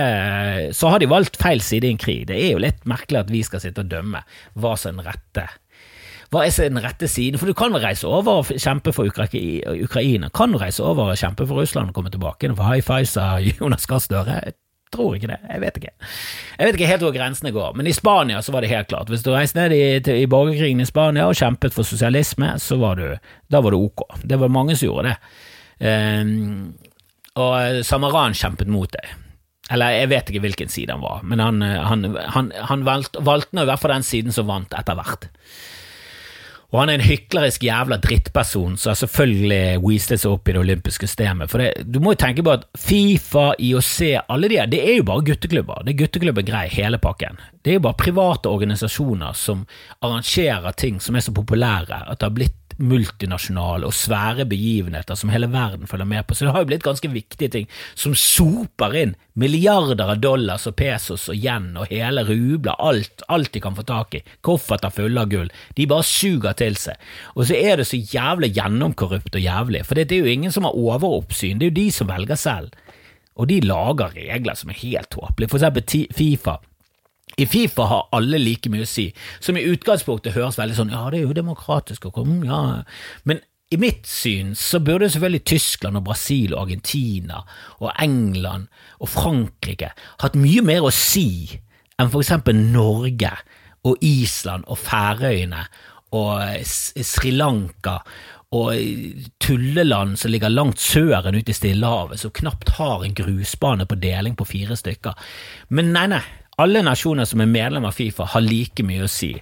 [0.76, 2.26] Så har de valgt feil side i en krig.
[2.32, 4.26] Det er jo litt merkelig at vi skal sitte og dømme
[4.58, 5.46] hva som er den rette
[6.34, 7.40] hva er den rette siden?
[7.40, 10.30] For du kan reise over og kjempe for Ukraina.
[10.36, 13.42] Kan du reise over og kjempe for Russland og komme tilbake for high fives av
[13.60, 14.40] Jonas Gahr Støre.
[14.46, 14.56] Jeg
[14.94, 15.40] tror ikke det.
[15.50, 15.94] Jeg vet ikke.
[16.58, 19.12] Jeg vet ikke helt hvor grensene går, men i Spania så var det helt klart.
[19.12, 22.80] Hvis du reiste ned i, til, i borgerkrigen i Spania og kjempet for sosialisme, så
[22.82, 23.12] var du,
[23.52, 24.08] da var det ok.
[24.24, 25.20] Det var mange som gjorde det.
[25.86, 26.74] Um,
[27.36, 29.16] og Samaran kjempet mot deg.
[29.74, 33.64] Eller jeg vet ikke hvilken side han var, men han, han, han, han valgte, valgte
[33.64, 35.26] i hvert fall den siden som vant etter hvert.
[36.74, 40.62] Og han er en hyklerisk jævla drittperson som har selvfølgelig weaselet seg opp i det
[40.64, 41.52] olympiske systemet.
[41.52, 43.96] For det, du må jo tenke på at Fifa, IOC,
[44.34, 45.86] alle de her, det er jo bare gutteklubber.
[45.86, 47.40] Det er gutteklubber grei, hele pakken.
[47.64, 49.64] Det er jo bare private organisasjoner som
[50.02, 55.32] arrangerer ting som er så populære at det har blitt multinasjonale og svære begivenheter som
[55.32, 56.36] hele verden følger med på.
[56.36, 60.76] Så det har jo blitt ganske viktige ting som soper inn milliarder av dollars og
[60.80, 65.24] pesos og yen og hele rubler, alt, alt de kan få tak i, kofferter fulle
[65.24, 65.52] av gull.
[65.76, 67.00] De bare suger til seg.
[67.36, 70.68] Og så er det så jævlig gjennomkorrupt og jævlig, for det er jo ingen som
[70.68, 72.76] har overoppsyn, det er jo de som velger selv.
[73.36, 76.60] Og de lager regler som er helt tåpelige, for eksempel Fifa
[77.38, 79.10] i Fifa har alle like mye å si,
[79.44, 82.62] som i utgangspunktet høres veldig sånn ja, det er jo demokratisk, å komme, ja.
[83.28, 83.44] men
[83.74, 87.42] i mitt syn så burde selvfølgelig Tyskland og Brasil og Argentina
[87.80, 88.70] og England
[89.02, 89.90] og Frankrike
[90.22, 91.58] hatt mye mer å si
[91.98, 93.34] enn for eksempel Norge
[93.86, 95.66] og Island og Færøyene
[96.16, 98.00] og Sri Lanka
[98.56, 98.78] og
[99.42, 104.38] tulleland som ligger langt søren ute i Stillehavet, som knapt har en grusbane på deling
[104.38, 105.18] på fire stykker.
[105.76, 106.22] Men nei, nei,
[106.62, 109.34] alle nasjoner som er medlem av Fifa, har like mye å si.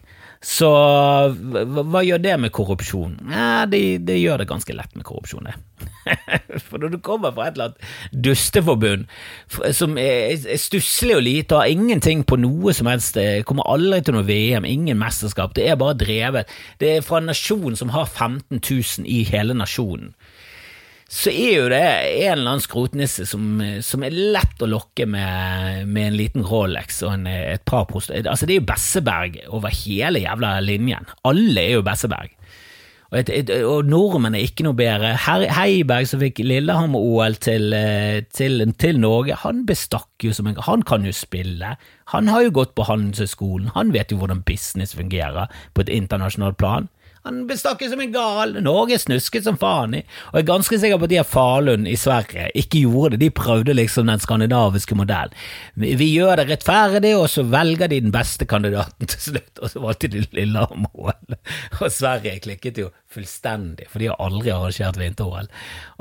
[0.43, 3.13] Så hva gjør det med korrupsjon?
[3.31, 5.55] Ja, det, det gjør det ganske lett med korrupsjon, det.
[6.67, 9.05] For når du kommer fra et eller annet dusteforbund
[9.71, 14.01] som er, er stusslig og lite har ingenting på noe som helst, det kommer aldri
[14.03, 17.93] til noe VM, ingen mesterskap, det er bare drevet Det er fra en nasjon som
[17.95, 20.11] har 15 000 i hele nasjonen
[21.13, 25.83] så er jo det en eller annen skrotnisse som, som er lett å lokke med,
[25.85, 28.23] med en liten Rolex og en, et par poster.
[28.25, 31.05] Altså, det er jo Besseberg over hele jævla linjen.
[31.29, 32.33] Alle er jo Besseberg.
[33.11, 35.13] Og, et, et, og nordmenn er ikke noe bedre.
[35.27, 37.77] Her, Heiberg, som fikk Lillehammer-OL til,
[38.33, 41.75] til, til, Norge, han bestakk jo som en Han kan jo spille.
[42.15, 43.69] Han har jo gått på Handelshøyskolen.
[43.77, 46.89] Han vet jo hvordan business fungerer på et internasjonalt plan.
[47.23, 48.57] Han bestakket som en gal.
[48.65, 50.01] Norge snusket som faen i.
[50.31, 53.21] Og jeg er ganske sikker på at de av Falun i Sverige ikke gjorde det.
[53.21, 55.37] De prøvde liksom den skandinaviske modellen.
[55.79, 59.53] Vi gjør det rettferdig, og så velger de den beste kandidaten til slutt.
[59.61, 61.37] Og så valgte de Lillehammer-OL.
[61.79, 65.49] Og Sverige klikket jo fullstendig, for de har aldri arrangert vinter-OL.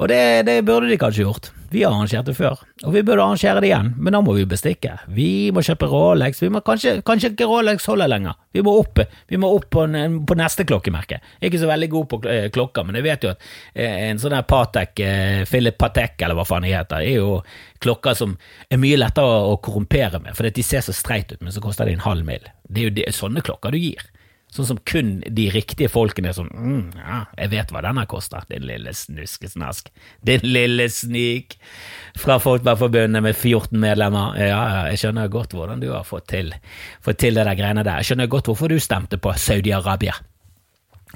[0.01, 1.51] Og det, det, burde de kanskje gjort.
[1.73, 4.45] Vi har arrangert det før, og vi burde arrangere det igjen, men da må vi
[4.49, 4.99] bestikke.
[5.17, 8.37] Vi må kjøpe Rolex, vi må kanskje, kanskje ikke Rolex holder lenger.
[8.53, 9.01] Vi må opp,
[9.33, 9.87] vi må opp på,
[10.29, 11.21] på, neste klokkemerke.
[11.39, 12.21] Jeg er ikke så veldig god på
[12.53, 16.37] klokka, men jeg vet jo at eh, en sånn her Patek, eh, Philip Patek, eller
[16.37, 17.39] hva faen de heter, er jo
[17.83, 18.37] klokker som
[18.71, 21.89] er mye lettere å korrumpere med, fordi de ser så streit ut, men så koster
[21.89, 22.45] de en halv mil.
[22.69, 24.05] Det er jo de, sånne klokker du gir.
[24.53, 28.45] Sånn som kun de riktige folkene er sånn mm, ja, jeg vet hva denne koster,
[28.51, 29.89] din lille snuskesnask.
[30.29, 31.57] Din lille snik
[32.21, 34.37] fra Folkbergforbundet med 14 medlemmer.
[34.37, 36.53] Ja, ja, jeg skjønner godt hvordan du har fått til,
[37.01, 38.03] fått til det der greiene der.
[38.03, 40.19] Jeg skjønner godt hvorfor du stemte på Saudi-Arabia.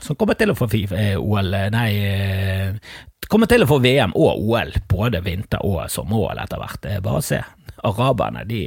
[0.03, 4.13] Som kommer til å få eh, OL, eh, nei eh, Kommer til å få VM
[4.15, 6.85] og OL, både vinter- og sommer-OL etter hvert.
[7.03, 7.41] Bare se.
[7.87, 8.61] Araberne, de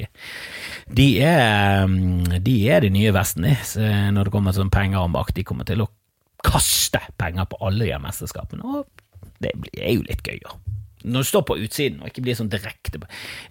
[0.90, 5.38] de er, mm, de er de nye Vesten når det kommer til penger og makt.
[5.38, 5.88] De kommer til å
[6.44, 10.44] kaste penger på alle de mesterskapene, og det er jo litt gøy.
[11.08, 13.00] Når du står på utsiden og ikke blir sånn direkte,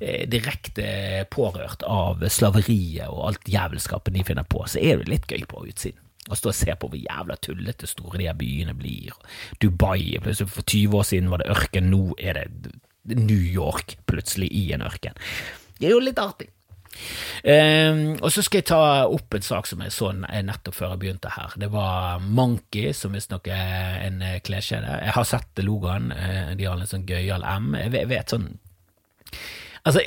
[0.04, 5.32] eh, direkte pårørt av slaveriet og alt jævelskapet de finner på, så er det litt
[5.32, 6.02] gøy på utsiden.
[6.28, 9.16] Å stå og se på hvor jævla tullete store de her byene blir.
[9.62, 12.76] Dubai plutselig For 20 år siden var det ørken, nå er det
[13.16, 15.16] New York plutselig i en ørken.
[15.78, 16.50] Det er jo litt artig.
[17.44, 21.02] Um, og så skal jeg ta opp en sak som jeg så nettopp før jeg
[21.04, 21.54] begynte her.
[21.60, 24.98] Det var Monkey, som visstnok er en eh, kleskjede.
[25.06, 27.70] Jeg har sett logoen, eh, de har en sånn gøyal M.
[27.78, 28.50] Jeg vet, jeg vet sånn
[29.86, 30.02] Altså,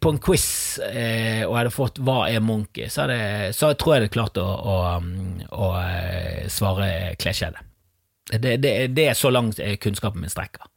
[0.00, 3.96] på en quiz, eh, og jeg hadde fått 'Hva er Monkey', så, hadde, så tror
[3.96, 4.76] jeg det klarte å, å,
[5.50, 5.70] å
[6.48, 7.64] svare kleskjede.
[8.28, 10.68] Det, det, er så langt kunnskapen min strekker.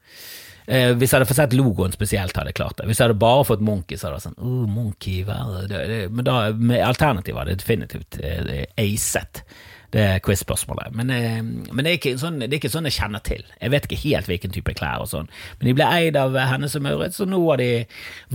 [0.71, 2.87] Eh, hvis jeg hadde fått sett logoen spesielt, hadde jeg klart det.
[2.87, 5.99] Hvis jeg hadde bare fått Monkey, så hadde jeg sånn oh, Monkey, hva er det,
[6.13, 9.43] Men da, med alternativ hadde det definitivt eh, acet
[9.91, 10.95] det quiz-spørsmålet.
[10.95, 13.43] Men, eh, men det, er sånn, det, er ikke sånn, jeg kjenner til.
[13.59, 15.29] Jeg vet ikke helt hvilken type klær og sånn.
[15.59, 17.71] Men de ble eid av Hennes og Maurits, og nå har de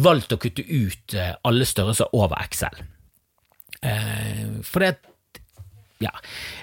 [0.07, 2.83] valgt å kutte ut eh, alle størrelser over XL.
[3.87, 4.97] Eh, for det
[6.03, 6.11] ja.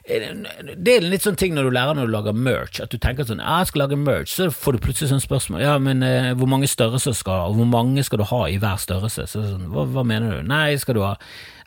[0.06, 3.26] Det er litt sånn ting når du lærer når du lager merch, at du tenker
[3.26, 6.52] sånn jeg skal lage merch, så får du plutselig sånn spørsmål ja, men eh, hvor
[6.52, 9.26] mange størrelser skal og hvor mange skal du ha i hver størrelse?
[9.32, 10.52] Så sånn, hva, hva mener du?
[10.52, 11.16] Nei, skal du ha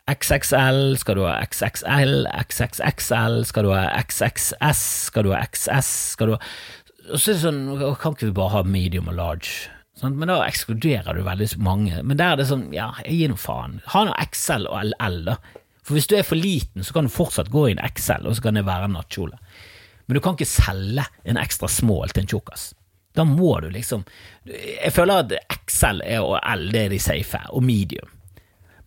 [0.07, 6.31] XXL, skal du ha XXL, XXXL, skal du ha XXS, skal du ha XS, skal
[6.31, 6.41] du ha
[7.11, 7.61] Og så er det sånn,
[8.01, 9.69] kan ikke vi bare ha medium og large?
[9.97, 12.01] Sånn, men da ekskluderer du veldig mange.
[12.05, 13.79] Men der er det sånn, ja, jeg gir noe faen.
[13.93, 15.37] Ha noe XL og LL, da.
[15.87, 18.35] For hvis du er for liten, så kan du fortsatt gå i en XL, og
[18.37, 19.39] så kan det være en nattkjole.
[20.07, 22.69] Men du kan ikke selge en ekstra small til en tjukkas.
[23.17, 24.03] Da må du liksom
[24.45, 28.11] Jeg føler at XL og L det er de safe, og medium.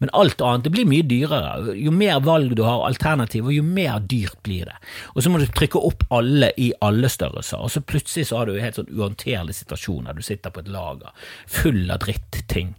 [0.01, 1.75] Men alt annet det blir mye dyrere.
[1.77, 4.77] Jo mer valg du har, alternativer, jo mer dyrt blir det.
[5.13, 8.49] Og så må du trykke opp alle i alle størrelser, og så plutselig så har
[8.49, 11.13] du helt sånn uhåndterlig situasjon der du sitter på et lager
[11.45, 12.73] full av dritting.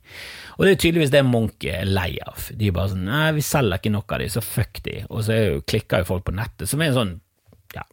[0.57, 2.49] Og det er tydeligvis det Munch er lei av.
[2.57, 4.97] De er bare sånn Nei, vi selger ikke nok av de, så fuck de.
[5.09, 7.17] Og så jo, klikker jo folk på nettet, som er en sånn
[7.77, 7.85] Ja,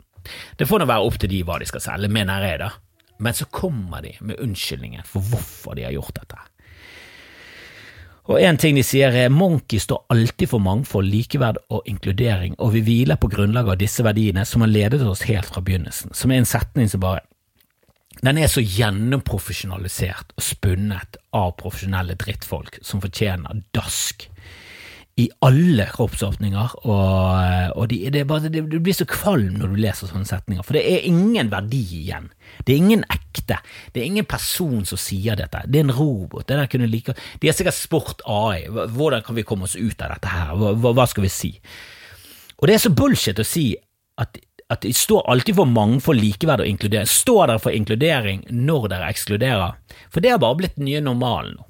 [0.57, 2.73] det får nå være opp til de hva de skal selge, mener jeg, da.
[3.21, 6.48] Men så kommer de med unnskyldningen for hvorfor de har gjort dette.
[8.29, 12.75] Og en ting de sier er Monkey står alltid for mangfold, likeverd og inkludering, og
[12.75, 16.33] vi hviler på grunnlag av disse verdiene som har ledet oss helt fra begynnelsen, som
[16.33, 17.25] er en setning som bare
[18.19, 24.27] den er så gjennomprofesjonalisert og spunnet av profesjonelle drittfolk som fortjener dask
[25.19, 30.11] i alle kroppsåpninger, og, og de, det, bare, det, blir så kvalm når du leser
[30.11, 32.29] sånne setninger, for det er ingen verdi igjen.
[32.63, 33.59] Det er ingen ekte.
[33.95, 35.65] Det er ingen person som sier dette.
[35.67, 36.47] Det er en robot.
[36.47, 38.69] Det der kunne like, de har sikkert spurt AI.
[38.69, 40.55] Hvordan kan vi komme oss ut av dette her?
[40.55, 41.53] Hva, hva skal vi si?
[42.59, 43.73] Og det er så bullshit å si
[44.19, 47.09] at at de står alltid for mangfold, likeverd og inkludering.
[47.09, 49.79] Står dere for inkludering når dere ekskluderer?
[50.13, 51.68] For det har bare blitt den nye normalen nå.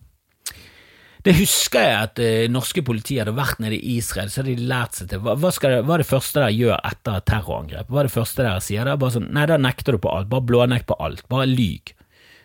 [1.27, 4.55] Det husker jeg at det eh, norske politiet hadde vært nede i Israel, så hadde
[4.55, 7.29] de lært seg til Hva, hva, det, hva er det første dere gjør etter et
[7.29, 7.91] terrorangrep?
[7.91, 8.87] Hva er det første dere sier?
[8.87, 10.31] Det er bare sånn, Nei, da nekter du på alt.
[10.31, 11.25] Bare blånekt på alt.
[11.33, 11.95] Bare lyg.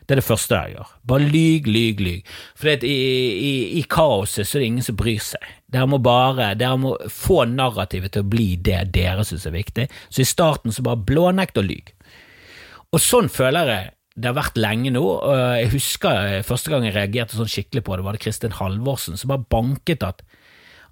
[0.03, 0.93] Det er det første dere gjør.
[1.07, 2.31] Bare lyg, lyg, lyg.
[2.59, 2.97] For i,
[3.31, 5.51] i, i, kaoset så er det ingen som bryr seg.
[5.71, 9.87] Dere må bare dere må få narrativet til å bli det dere syns er viktig.
[10.09, 11.93] Så i starten så bare blånekt og lyg.
[12.93, 15.03] Og sånn føler jeg det har vært lenge nå.
[15.03, 19.17] og Jeg husker første gang jeg reagerte sånn skikkelig på det, var det Kristin Halvorsen
[19.17, 20.21] som bare banket at,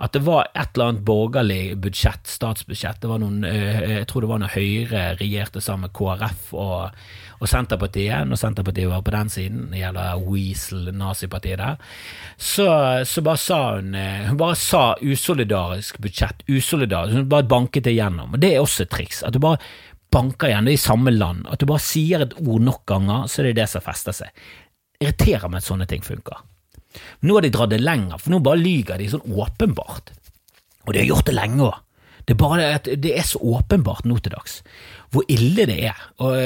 [0.01, 3.03] at det var et eller annet borgerlig budsjett, statsbudsjett.
[3.03, 7.03] Det var noen, eh, jeg tror det var når Høyre regjerte sammen med KrF og,
[7.38, 11.93] og Senterpartiet, når Senterpartiet var på den siden, det gjelder Weasel, nazipartiet der,
[12.41, 12.67] så,
[13.05, 17.93] så, bare sa hun eh, Hun bare sa usolidarisk budsjett, usolidarisk, hun bare banket det
[17.99, 18.34] gjennom.
[18.34, 19.21] Og det er også et triks.
[19.21, 19.62] at du bare
[20.12, 21.45] banker igjen, det er i samme land.
[21.52, 24.43] At du bare sier et ord nok ganger, så er det det som fester seg.
[25.02, 26.43] Irriterer meg at sånne ting funker.
[27.24, 30.12] Nå har de dratt det lenger, for nå bare lyger de sånn åpenbart.
[30.86, 31.80] Og de har gjort det lenge òg.
[32.21, 32.36] Det,
[33.02, 34.60] det er så åpenbart nå til dags
[35.12, 36.04] hvor ille det er.
[36.24, 36.38] Og,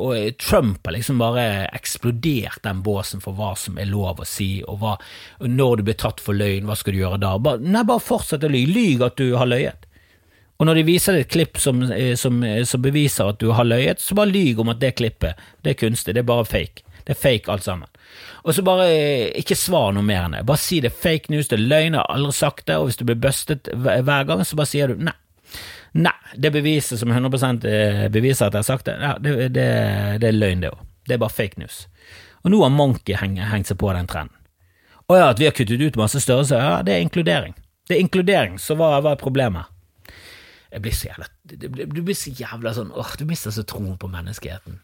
[0.00, 4.62] og, Trump har liksom bare eksplodert den båsen for hva som er lov å si,
[4.64, 4.94] og hva,
[5.44, 7.34] når du blir tatt for løgn, hva skal du gjøre da?
[7.42, 8.72] Bare, nei, bare fortsett å lyge.
[8.72, 9.84] Lyg at du har løyet.
[10.56, 13.50] Og når de viser deg et klipp som, eh, som, eh, som, beviser at du
[13.52, 16.48] har løyet, så bare lyg om at det klippet det er kunstig, det er bare
[16.48, 16.82] fake.
[17.04, 17.88] Det er fake alt sammen.
[18.44, 20.46] Og så bare eh, ikke svar noe mer enn det.
[20.48, 22.88] Bare si det er fake news, det er løgn, jeg har aldri sagt det, og
[22.88, 25.14] hvis du blir bustet hver gang, så bare sier du nei.
[25.96, 29.68] Nei, det beviset som 100 beviser at jeg har sagt det, ja, det, det,
[30.20, 30.82] det er løgn, det òg.
[31.06, 31.86] Det er bare fake news.
[32.44, 34.34] Og nå har Monkey hengt seg på den trenden.
[35.06, 37.54] Å ja, at vi har kuttet ut masse størrelser, ja, det er inkludering.
[37.86, 39.70] Det er inkludering, så hva, hva er problemet?
[40.72, 41.28] Jeg blir så jævla
[41.94, 44.80] Du blir så jævla sånn åh, Du mister så troen på menneskeheten.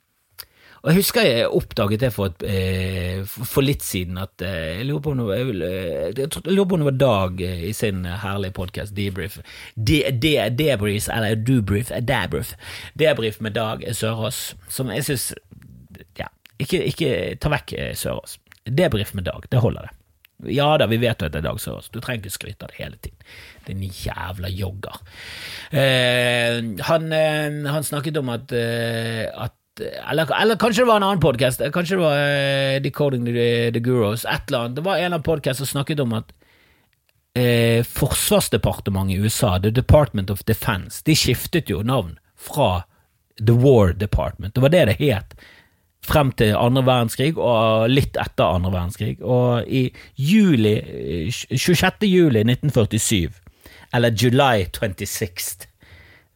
[0.83, 4.89] Og Jeg husker jeg oppdaget det for, et, eh, for litt siden, at eh, jeg
[4.89, 7.73] lurer på om det var, jeg, jeg lurer på om det var Dag eh, i
[7.73, 9.39] sin herlige podkast Debrief.
[9.77, 12.57] De, de, debrief, eller Dubrief, Dabrief.
[12.99, 15.31] Debrief med Dag Sørås, som jeg syns
[16.19, 16.27] Ja,
[16.59, 18.41] ikke, ikke ta vekk Sørås.
[18.67, 20.02] Debrief med Dag, det holder det.
[20.51, 22.73] Ja da, vi vet jo at det er Dag Sørås, du trenger ikke skryte av
[22.73, 23.27] det hele tiden.
[23.69, 25.01] Din jævla jogger.
[25.71, 31.07] Eh, han, eh, han, snakket om at, eh, at eller, eller, kanskje det var en
[31.07, 34.77] annen podkast, kanskje det var uh, Decoding the, the Gurus, et eller annet.
[34.77, 36.35] Det var en eller annen podkast som snakket om at
[37.39, 42.83] uh, Forsvarsdepartementet i USA, The Department of Defense, de skiftet jo navn fra
[43.41, 44.55] The War Department.
[44.55, 45.35] Det var det det het
[46.07, 49.17] frem til andre verdenskrig og litt etter andre verdenskrig.
[49.23, 49.85] Og i
[50.19, 50.75] juli,
[51.31, 52.09] 26.
[52.11, 53.31] juli 1947,
[53.95, 55.69] eller July 26.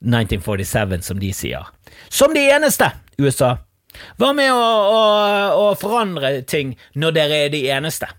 [0.06, 1.64] 1947, som de sier,
[2.12, 3.56] som de eneste USA,
[4.20, 5.02] hva med å, å,
[5.56, 8.10] å forandre ting når dere er de eneste?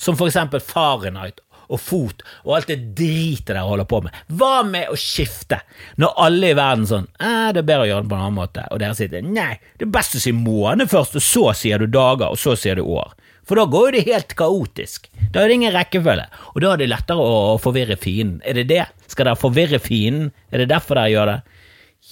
[0.00, 4.16] Som for eksempel Fahrenheit og fot og alt det dritet dere holder på med.
[4.34, 5.60] Hva med å skifte,
[6.00, 8.38] når alle i verden sånn eh, 'Det er bedre å gjøre det på en annen
[8.40, 11.78] måte', og dere sier 'nei, det er best å si måned først, og så sier
[11.78, 13.14] du dager, og så sier du år'.
[13.50, 15.08] For da går jo det helt kaotisk.
[15.32, 18.40] Da er det ingen rekkefølge, og da er det lettere å forvirre fienden.
[18.46, 18.84] Er det det?
[19.10, 20.30] Skal dere forvirre fienden?
[20.52, 21.38] Er det derfor dere gjør det?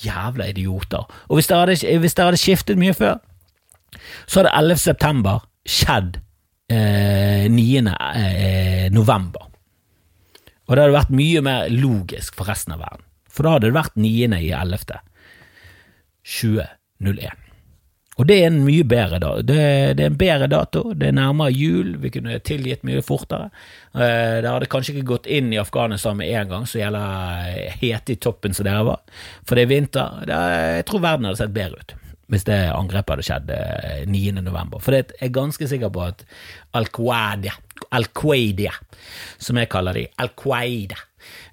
[0.02, 1.06] Jævla idioter.
[1.28, 3.20] Og hvis dere hadde, hvis dere hadde skiftet mye før,
[4.26, 4.82] så hadde 11.
[4.82, 6.18] september skjedd
[6.72, 7.86] eh, 9.
[7.86, 9.47] Eh, november.
[10.68, 13.04] Og det hadde vært mye mer logisk for resten av verden.
[13.32, 14.08] For da hadde det vært 9.
[14.38, 14.98] i 11.
[16.28, 17.44] 2001.
[18.18, 19.44] Og det er en mye bedre dato.
[19.46, 19.58] Det,
[19.94, 23.52] det, er en bedre dato, det er nærmere jul, vi kunne tilgitt mye fortere.
[23.94, 28.16] Eh, det hadde kanskje ikke gått inn i Afghanistan med en gang, så gjelder hete
[28.16, 29.22] i toppen som dere var.
[29.46, 30.18] For det er vinter.
[30.26, 30.40] Det,
[30.80, 31.96] jeg tror verden hadde sett bedre ut
[32.28, 33.52] hvis det angrepet hadde skjedd
[34.12, 34.22] 9.
[34.42, 34.72] Eh.
[34.84, 36.24] For jeg er ganske sikker på at
[36.76, 37.54] Al-Qaida,
[39.40, 40.98] som jeg kaller de, Al-Qaida,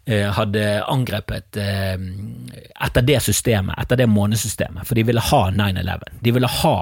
[0.03, 6.19] eh, hadde angrepet etter det systemet, etter det månesystemet, for de ville ha 9-11.
[6.21, 6.77] De ville ha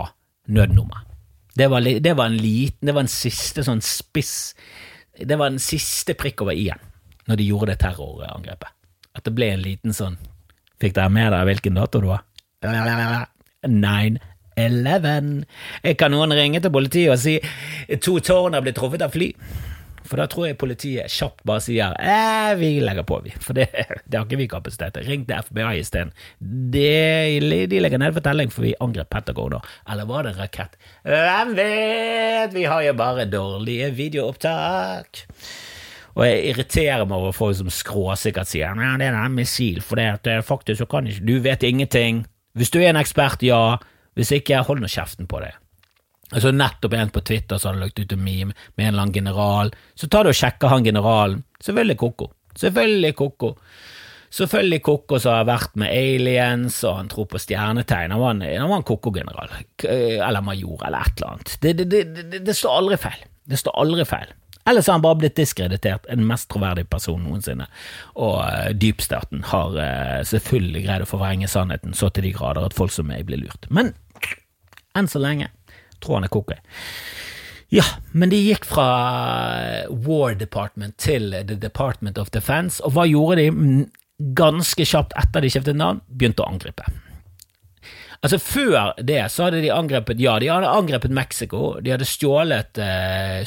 [0.47, 1.05] nødnummer.
[1.53, 4.55] Det var, det var, en liten, det var en siste sånn spiss
[5.13, 6.81] Det var en siste prikk over i-en
[7.29, 8.71] når de gjorde det terrorangrepet.
[9.13, 10.17] At det ble en liten sånn
[10.81, 12.23] Fikk dere med dere hvilken dato det var?
[13.67, 15.43] 9-11.
[15.99, 17.39] Kan noen ringe til politiet og si
[18.03, 19.33] to tårn er blitt truffet av fly?
[20.03, 23.31] For da tror jeg politiet kjapt bare sier eh, vi legger på, vi.
[23.41, 23.69] For det,
[24.05, 25.07] det har ikke vi kapasitet til.
[25.07, 26.11] Ring til FBI isteden.
[26.39, 26.87] De,
[27.71, 29.61] de legger ned fortelling, for vi angrep Pentagon nå.
[29.89, 30.75] Eller var det en rakett?
[31.07, 32.53] Hvem vet?
[32.55, 35.23] Vi har jo bare dårlige videoopptak.
[36.13, 39.97] Og jeg irriterer meg over folk som skråsikkert sier ja, det er en missil, for
[39.97, 42.25] det at faktisk så kan ikke Du vet ingenting.
[42.57, 43.77] Hvis du er en ekspert, ja.
[44.17, 45.53] Hvis ikke, hold nå kjeften på det.
[46.33, 49.15] Altså Nettopp en på Twitter som hadde lagt ut en meme med en eller annen
[49.15, 49.73] general.
[49.95, 51.43] Så tar du og sjekker han generalen.
[51.63, 52.29] Selvfølgelig koko.
[52.57, 53.51] Selvfølgelig koko.
[54.33, 58.15] Selvfølgelig koko som har vært med aliens, og han tror på stjernetegn.
[58.15, 59.51] Han var en, han var en koko-general.
[59.85, 61.57] Eller major, eller et eller annet.
[61.61, 63.27] Det, det, det, det, står aldri feil.
[63.45, 64.33] Det står aldri feil.
[64.69, 67.67] Ellers har han bare blitt diskreditert, en mest troverdig person noensinne.
[68.15, 72.77] Og uh, dypstaten har uh, selvfølgelig greid å forvrenge sannheten så til de grader at
[72.77, 73.67] folk som meg blir lurt.
[73.69, 73.91] Men
[74.95, 75.49] enn så lenge
[76.03, 76.59] tror han er cocky.
[77.73, 78.85] Ja, men de gikk fra
[80.05, 83.47] War Department til The Department of Defense, og hva gjorde de?
[83.49, 83.87] Mm,
[84.37, 86.85] ganske kjapt etter de skiftet navn, begynte å angripe.
[88.23, 91.73] Altså Før det så hadde de angrepet Ja, de hadde angrepet Mexico.
[91.83, 93.41] De hadde stjålet eh,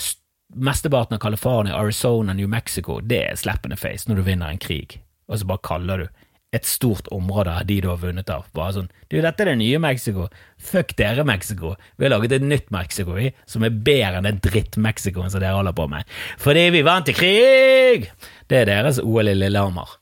[0.55, 3.01] mesteparten av California, Arizona, New Mexico.
[3.01, 6.09] Det er slap in face når du vinner en krig, og så bare kaller du
[6.55, 8.47] et stort område av de du har vunnet av.
[8.57, 10.29] Bare sånn Du, dette er det nye Mexico.
[10.63, 11.75] Fuck dere, Mexico.
[11.99, 15.59] Vi har laget et nytt Mexico, vi, som er bedre enn den dritt-Mexicoen som dere
[15.59, 16.09] holder på med.
[16.43, 18.09] Fordi vi vant i krig!
[18.47, 19.99] Det er deres OL i Lillehammer.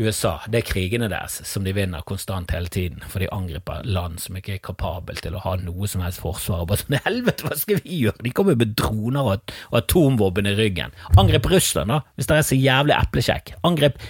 [0.00, 4.20] USA, det er krigene deres som de vinner konstant hele tiden, for de angriper land
[4.22, 6.64] som ikke er kapabel til å ha noe som helst forsvar.
[6.68, 8.24] Bare sånn, helvete, hva skal vi gjøre?
[8.24, 10.96] De kommer med droner og, og atomvåpen i ryggen.
[11.20, 13.54] Angrip Russland, da, hvis dere er så jævlig eplekjekk.
[13.68, 14.00] Angrip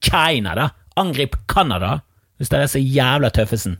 [0.00, 0.70] Kina, da.
[1.00, 1.98] Angrip Canada,
[2.40, 3.78] hvis dere er så jævla tøffesen.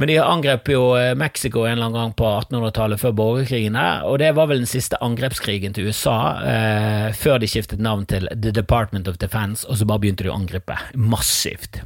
[0.00, 4.06] Men de angrep jo eh, Mexico en eller annen gang på 1800-tallet, før borgerkrigen her,
[4.08, 8.30] og det var vel den siste angrepskrigen til USA, eh, før de skiftet navn til
[8.32, 11.82] The Department of Defense, og så bare begynte de å angripe massivt.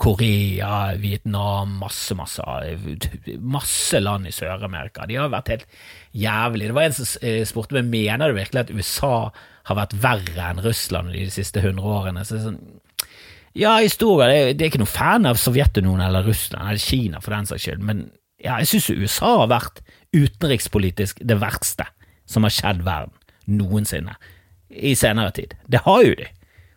[0.00, 2.40] Korea, Vietnam, masse, masse
[3.36, 5.04] masse land i Sør-Amerika.
[5.04, 5.66] De har vært helt
[6.16, 6.70] jævlig.
[6.70, 9.16] Det var en som eh, spurte meg mener du virkelig at USA
[9.68, 12.24] har vært verre enn Russland de siste hundre årene.
[12.24, 12.56] Så sånn,
[13.54, 14.34] ja, i stor grad.
[14.34, 17.84] Jeg, er ikke noen fan av Sovjetunionen eller Russland eller Kina for den saks skyld,
[17.86, 18.08] men
[18.42, 19.82] ja, jeg syns USA har vært
[20.14, 21.86] utenrikspolitisk det verste
[22.30, 23.14] som har skjedd verden
[23.54, 24.16] noensinne
[24.74, 25.54] i senere tid.
[25.70, 26.26] Det har jo de.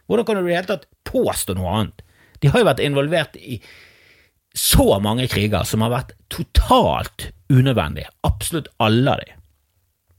[0.07, 2.03] Hvordan kan du i det hele tatt påstå noe annet?
[2.43, 3.57] De har jo vært involvert i
[4.57, 9.33] så mange kriger som har vært totalt unødvendige, absolutt alle av de.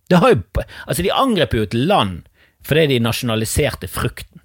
[0.09, 0.43] Det har jo,
[0.87, 2.27] altså De angrep jo et land
[2.67, 4.43] fordi de nasjonaliserte frukten.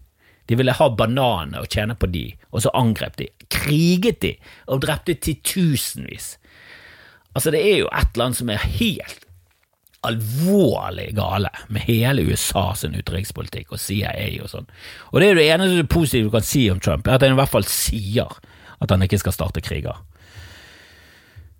[0.50, 3.30] De ville ha bananer og tjene på de, og så angrep de.
[3.54, 4.34] Kriget de
[4.68, 6.38] og drepte titusenvis.
[7.34, 9.24] Altså, det er jo et eller annet som er helt
[10.04, 14.68] alvorlig gale med hele USA sin utenrikspolitikk og CIA og sånn.
[15.12, 17.40] Og det er det eneste positive du kan si om Trump, er at han i
[17.40, 18.36] hvert fall sier
[18.84, 20.02] at han ikke skal starte kriger.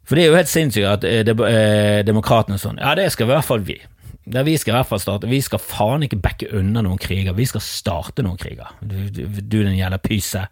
[0.04, 3.32] For det er jo helt sinnssykt at eh, de, eh, sånn Ja, det skal i
[3.32, 3.80] hvert fall vi.
[4.24, 7.36] Det vi skal i hvert fall starte Vi skal faen ikke backe unna noen kriger.
[7.36, 8.72] Vi skal starte noen kriger.
[8.80, 10.46] Du, du, du den gjelder pyse.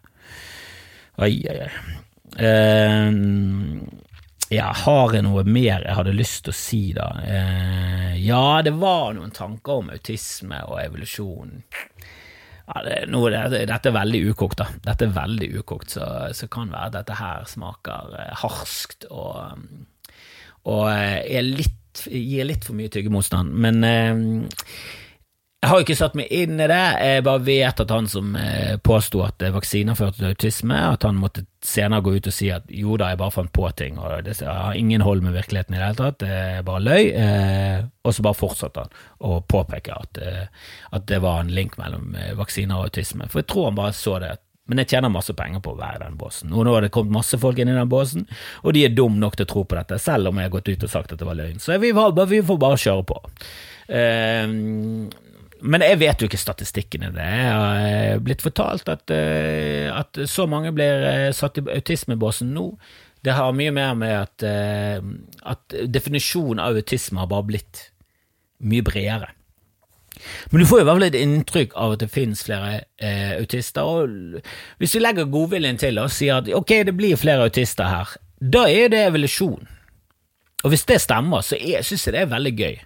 [1.22, 1.72] Oi, oi, oi.
[2.32, 3.12] Uh,
[4.52, 7.08] ja, har jeg noe mer jeg hadde lyst til å si, da?
[7.24, 11.62] Uh, ja, det var noen tanker om autisme og evolusjon.
[12.72, 14.68] Ja, det, noe, det, dette er veldig ukokt, da.
[14.86, 19.66] Dette er veldig ukokt, så, så kan være at dette her smaker eh, harskt og,
[20.70, 23.54] og eh, er litt, gir litt for mye tyggemotstand.
[23.54, 24.68] Men eh,
[25.62, 28.32] jeg har jo ikke satt meg inn i det, jeg bare vet at han som
[28.34, 32.50] eh, påsto at vaksiner førte til autisme, at han måtte senere gå ut og si
[32.50, 35.78] at jo da, jeg bare fant på ting, og det har ingen hold med virkeligheten
[35.78, 40.00] i det hele tatt, er bare løy, eh, og så bare fortsatte han å påpeke
[40.02, 43.78] at, eh, at det var en link mellom vaksiner og autisme, for jeg tror han
[43.84, 44.34] bare så det
[44.72, 46.54] men jeg tjener masse penger på å være i den båsen.
[46.56, 48.24] Og nå har det kommet masse folk inn i den båsen,
[48.64, 50.72] og de er dum nok til å tro på dette, selv om jeg har gått
[50.72, 51.60] ut og sagt at det var løgn.
[51.60, 53.20] Så vi, vi får bare kjøre på.
[53.92, 55.12] Uh,
[55.62, 57.28] men jeg vet jo ikke statistikken i det.
[57.28, 62.50] Jeg har eh, blitt fortalt at, eh, at så mange blir eh, satt i autismebåsen
[62.56, 62.72] nå.
[63.22, 64.44] Det har mye mer med at,
[65.46, 67.82] at definisjonen av autisme har bare blitt
[68.66, 69.28] mye bredere.
[70.52, 73.36] Men du får jo i hvert fall et inntrykk av at det finnes flere eh,
[73.38, 73.82] autister.
[73.82, 74.42] og
[74.82, 78.66] Hvis vi legger godviljen til og sier at ok, det blir flere autister her, da
[78.70, 79.68] er det evolusjon.
[80.62, 82.78] Og hvis det stemmer, så syns jeg det er veldig gøy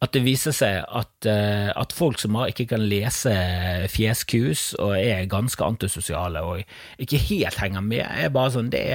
[0.00, 3.34] at det viser seg at, eh, at folk som ikke kan lese
[3.92, 6.62] fjeskus og er ganske antisosiale og
[7.04, 8.86] ikke helt henger med, er bare sånn Det,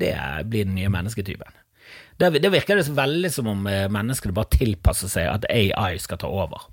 [0.00, 0.14] det
[0.50, 1.54] blir den nye mennesketypen.
[2.18, 6.26] Det virker det veldig som om eh, menneskene bare tilpasser seg at AI skal ta
[6.26, 6.66] over.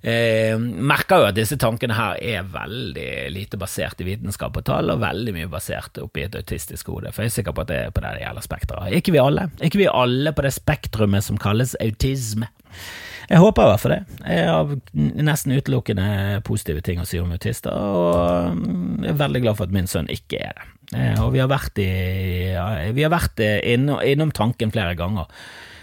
[0.00, 4.88] Eh, merker jo at disse tankene her er veldig lite basert i vitenskap og tall,
[4.94, 7.82] og veldig mye basert oppi et autistisk hode, for jeg er sikker på at det
[7.82, 8.96] er på det det gjelder spekteret.
[8.96, 9.50] Ikke vi alle.
[9.60, 12.48] Ikke vi alle på det spektrumet som kalles autisme.
[13.30, 14.02] Jeg håper i hvert fall det.
[14.24, 14.72] Jeg har
[15.28, 18.64] nesten utelukkende positive ting å si om autister, og
[19.04, 20.70] jeg er veldig glad for at min sønn ikke er det.
[20.96, 21.90] Eh, og vi har vært, i,
[22.96, 25.28] vi har vært innom, innom tanken flere ganger.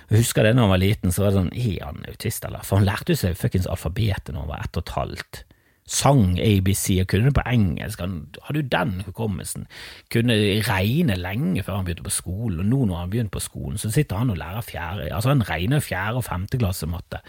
[0.08, 2.64] Jeg husker det da han var liten, så var det sånn Er han autist, eller?
[2.64, 5.43] For han lærte jo seg fuckings alfabetet når han var ett og et halvt
[5.88, 8.01] sang ABC og kunne det på engelsk.
[8.03, 9.68] Han hadde jo den hukommelsen.
[10.12, 10.36] Kunne
[10.68, 13.91] regne lenge før han begynte på skolen, og nå når han begynte på skolen, så
[13.93, 17.22] sitter han og lærer fjerde Altså, han regner fjerde- og femteklassematte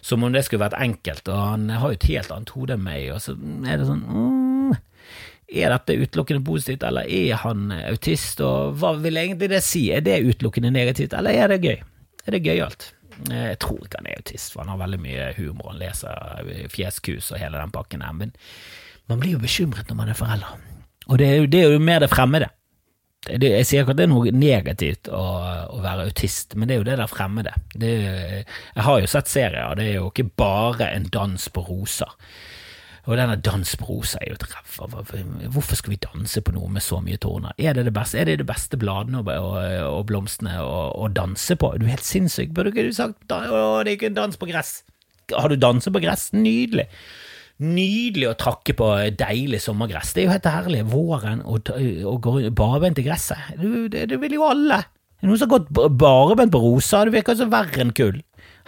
[0.00, 2.84] som om det skulle vært enkelt, og han har jo et helt annet hode enn
[2.86, 3.34] meg, og så
[3.68, 4.76] er det sånn mm,
[5.58, 9.88] Er dette utelukkende positivt, eller er han autist, og hva vil egentlig det si?
[9.92, 11.78] Er det utelukkende negativt, eller er det gøy?
[12.28, 12.90] Er det gøyalt?
[13.32, 15.72] Jeg tror ikke han er autist, for han har veldig mye humor.
[15.72, 18.12] Han leser Fjeskus og hele den pakken her.
[18.14, 18.34] Men
[19.08, 20.60] man blir jo bekymret når man er forelder.
[21.08, 22.50] Og det er jo, det er jo mer det fremmede.
[23.28, 25.22] Det, jeg sier ikke at det er noe negativt å,
[25.74, 27.54] å, være autist, men det er jo det der fremmede.
[27.74, 27.90] Det,
[28.76, 32.12] jeg har jo sett serier, og det er jo ikke bare en dans på roser.
[33.08, 35.02] Og denne dans på rosa er jo et ræva.
[35.48, 37.54] Hvorfor skal vi danse på noe med så mye torner?
[37.56, 39.56] Er det det beste, er det det beste bladene og, og,
[39.94, 41.72] og blomstene å, danse på?
[41.80, 42.52] Du er helt sinnssyk.
[42.52, 44.82] Burde ikke du sagt å, det er ikke en dans på gress?
[45.32, 46.28] Har du danset på gress?
[46.36, 46.84] Nydelig.
[47.64, 50.12] Nydelig å trakke på deilig sommergress.
[50.12, 50.84] Det er jo helt herlig.
[50.92, 53.56] Våren og, og gå barbeint i gresset.
[53.56, 54.82] Det, det, det vil jo alle.
[55.24, 57.06] Noen som har gått barbeint på rosa.
[57.08, 58.20] Det virker så verre enn kull.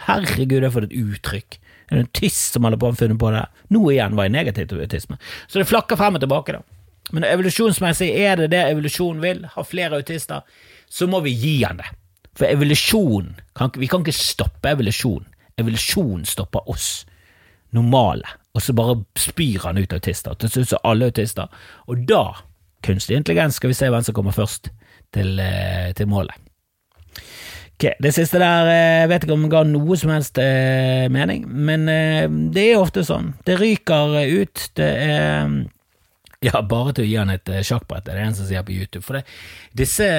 [0.07, 1.60] Herregud, det er for et uttrykk.
[1.91, 3.43] Er det en tyss som holder på å finne på det?
[3.75, 5.17] Nå igjen var jeg negativ til autisme.
[5.51, 6.61] Så det flakker frem og tilbake, da.
[7.11, 10.45] Men evolusjonsmessig er det det evolusjonen vil, ha flere autister,
[10.87, 11.89] så må vi gi han det.
[12.37, 13.33] For evolusjon
[13.75, 15.25] Vi kan ikke stoppe evolusjon.
[15.59, 17.03] Evolusjon stopper oss
[17.75, 20.35] normale, og så bare spyr han ut autister.
[20.39, 21.51] Til slutt er alle autister,
[21.87, 22.23] og da,
[22.83, 24.71] kunstig intelligens, skal vi se hvem som kommer først
[25.15, 26.35] til, eh, til målet.
[27.81, 31.07] Okay, det siste der jeg eh, vet ikke om det ga noe som helst eh,
[31.09, 33.31] mening, men eh, det er ofte sånn.
[33.47, 34.67] Det ryker ut.
[34.77, 35.47] Det er
[36.45, 38.75] ja, bare til å gi han et sjakkbrett, det er det en som sier på
[38.75, 39.01] YouTube.
[39.07, 39.23] For det,
[39.81, 40.11] disse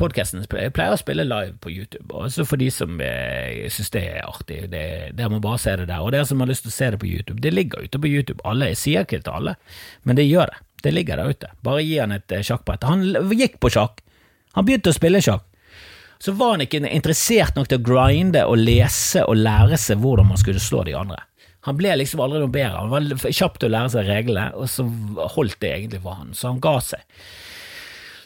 [0.00, 4.24] podkastene pleier å spille live på YouTube, også for de som eh, syns det er
[4.24, 4.62] artig.
[4.72, 4.82] Det,
[5.12, 6.00] dere må bare se det der.
[6.00, 8.08] Og dere som har lyst til å se det på YouTube, det ligger ute på
[8.08, 8.40] YouTube.
[8.48, 9.58] Alle, Jeg sier ikke det til alle,
[10.08, 10.64] men det gjør det.
[10.80, 11.54] Det ligger der ute.
[11.60, 12.88] Bare gi han et sjakkbrett.
[12.88, 14.00] Han gikk på sjakk.
[14.56, 15.44] Han begynte å spille sjakk
[16.22, 20.28] så var han ikke interessert nok til å grinde og lese og lære seg hvordan
[20.30, 21.18] man skulle slå de andre.
[21.66, 22.78] Han ble liksom aldri noe bedre.
[22.78, 24.86] Han var kjapp til å lære seg reglene, og så
[25.34, 27.02] holdt det egentlig for han, så han ga seg.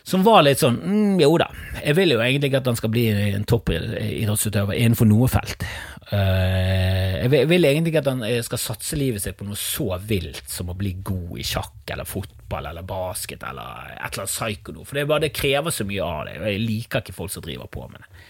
[0.06, 1.48] Som var litt sånn mm, jo da,
[1.80, 5.66] jeg vil jo egentlig ikke at han skal bli en toppidrettsutøver innenfor noe felt.
[6.12, 9.58] Uh, jeg, vil, jeg, vil, egentlig at han eh, skal satse livet sitt på noe
[9.58, 14.28] så vilt som å bli god i sjakk eller fotball eller basket eller et eller
[14.28, 17.18] annet psyko for det, bare, det krever så mye av det, og jeg liker ikke
[17.18, 18.24] folk som driver på med det.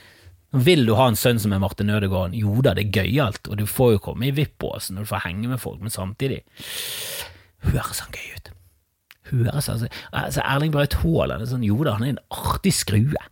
[0.65, 2.33] Vil du ha en sønn som er Martin Ødegaard?
[2.39, 5.27] Jo da, det er gøyalt, og du får jo komme i vippbåsen når du får
[5.29, 6.41] henge med folk, men samtidig
[7.69, 8.56] høres han gøy ut
[9.31, 13.25] høres altså, altså Erling Braut Haaland sånn, Jo da, han er en artig skrue.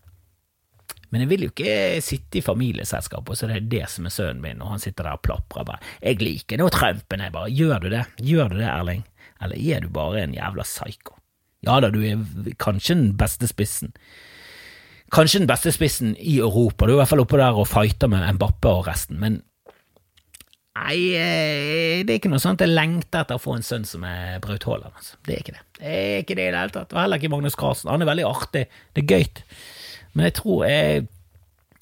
[1.14, 4.14] Men jeg vil jo ikke sitte i familieselskap, og så det er det som er
[4.14, 5.92] sønnen min, og han sitter der og plaprer bare.
[6.02, 7.52] Jeg liker nå Trumpen, jeg bare.
[7.54, 8.00] Gjør du det?
[8.18, 9.04] Gjør du det, Erling?
[9.44, 11.14] Eller er du bare en jævla psyko?
[11.64, 12.18] Ja da, du er
[12.60, 13.94] kanskje den beste spissen.
[15.14, 18.10] Kanskje den beste spissen i Europa, du er i hvert fall oppe der og fighter
[18.10, 19.42] med Mbappe og resten, men
[20.74, 24.02] Nei, eh, det er ikke noe sånt jeg lengter etter å få en sønn som
[24.08, 24.94] er Braut Haaland.
[24.98, 25.18] Altså.
[25.22, 25.64] Det er ikke det.
[25.78, 26.94] Det er ikke det i det hele tatt.
[26.94, 27.90] Og heller ikke Magnus Carlsen.
[27.92, 28.64] Han er veldig artig.
[28.94, 29.44] Det er gøy.
[30.14, 31.06] Men jeg tror jeg,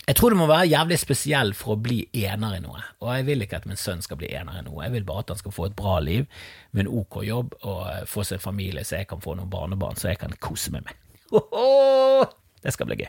[0.05, 2.85] jeg tror det må være jævlig spesiell for å bli ener i noe.
[3.01, 4.85] Og jeg vil ikke at min sønn skal bli ener i noe.
[4.85, 6.29] Jeg vil bare at han skal få et bra liv
[6.73, 10.13] med en ok jobb og få seg familie, så jeg kan få noen barnebarn så
[10.13, 10.99] jeg kan kose med meg med.
[12.63, 13.09] Det skal bli gøy.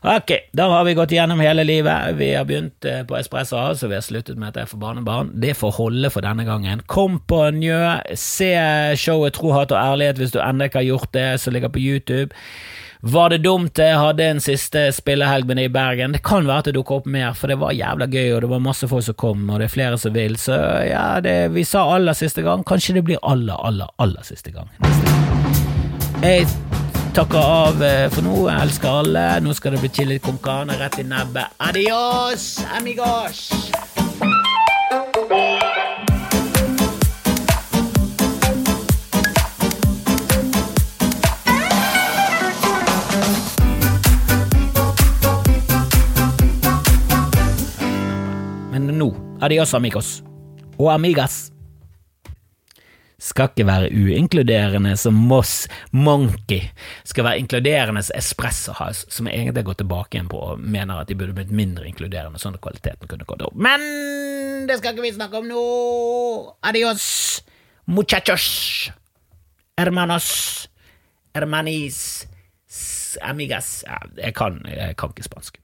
[0.00, 2.14] Ok, da har vi gått gjennom hele livet.
[2.16, 5.32] Vi har begynt eh, på Espresso så vi har sluttet med at jeg får barnebarn.
[5.42, 6.80] Det får holde for denne gangen.
[6.88, 8.54] Kom på Njø, se
[8.96, 11.82] showet Tro, hat og ærlighet hvis du ennå ikke har gjort det, som ligger på
[11.84, 12.32] YouTube.
[13.00, 16.16] Var det dumt jeg hadde en siste spillehelg med det i Bergen?
[16.16, 18.50] Det kan være at det dukker opp mer, for det var jævla gøy, og det
[18.56, 20.56] var masse folk som kom, og det er flere som vil, så
[20.88, 22.64] ja, det vi sa aller siste gang.
[22.64, 24.68] Kanskje det blir aller, aller, aller siste gang.
[26.20, 26.48] Jeg
[27.14, 28.34] takker av eh, for nå.
[28.46, 29.24] Jeg elsker alle.
[29.42, 31.56] Nå skal det bli chili con carne rett i nebbet.
[31.58, 33.50] Adios, amigos!
[48.70, 50.20] Men nå, adios, amigos.
[50.78, 51.50] Og amigas
[53.20, 56.70] skal ikke være uinkluderende som Moss Monkey,
[57.04, 61.02] skal være inkluderende som Espresso House, som jeg egentlig går tilbake igjen på og mener
[61.02, 63.56] at de burde blitt mindre inkluderende, sånn at kvaliteten kunne gått opp.
[63.56, 63.84] Men
[64.68, 65.64] det skal ikke vi snakke om nå!
[66.66, 67.06] Adios,
[67.90, 68.48] muchachos,
[69.80, 70.30] hermanos,
[71.36, 72.02] hermanis,
[73.26, 73.80] amigas
[74.16, 75.60] jeg, kan, jeg kan ikke spansk.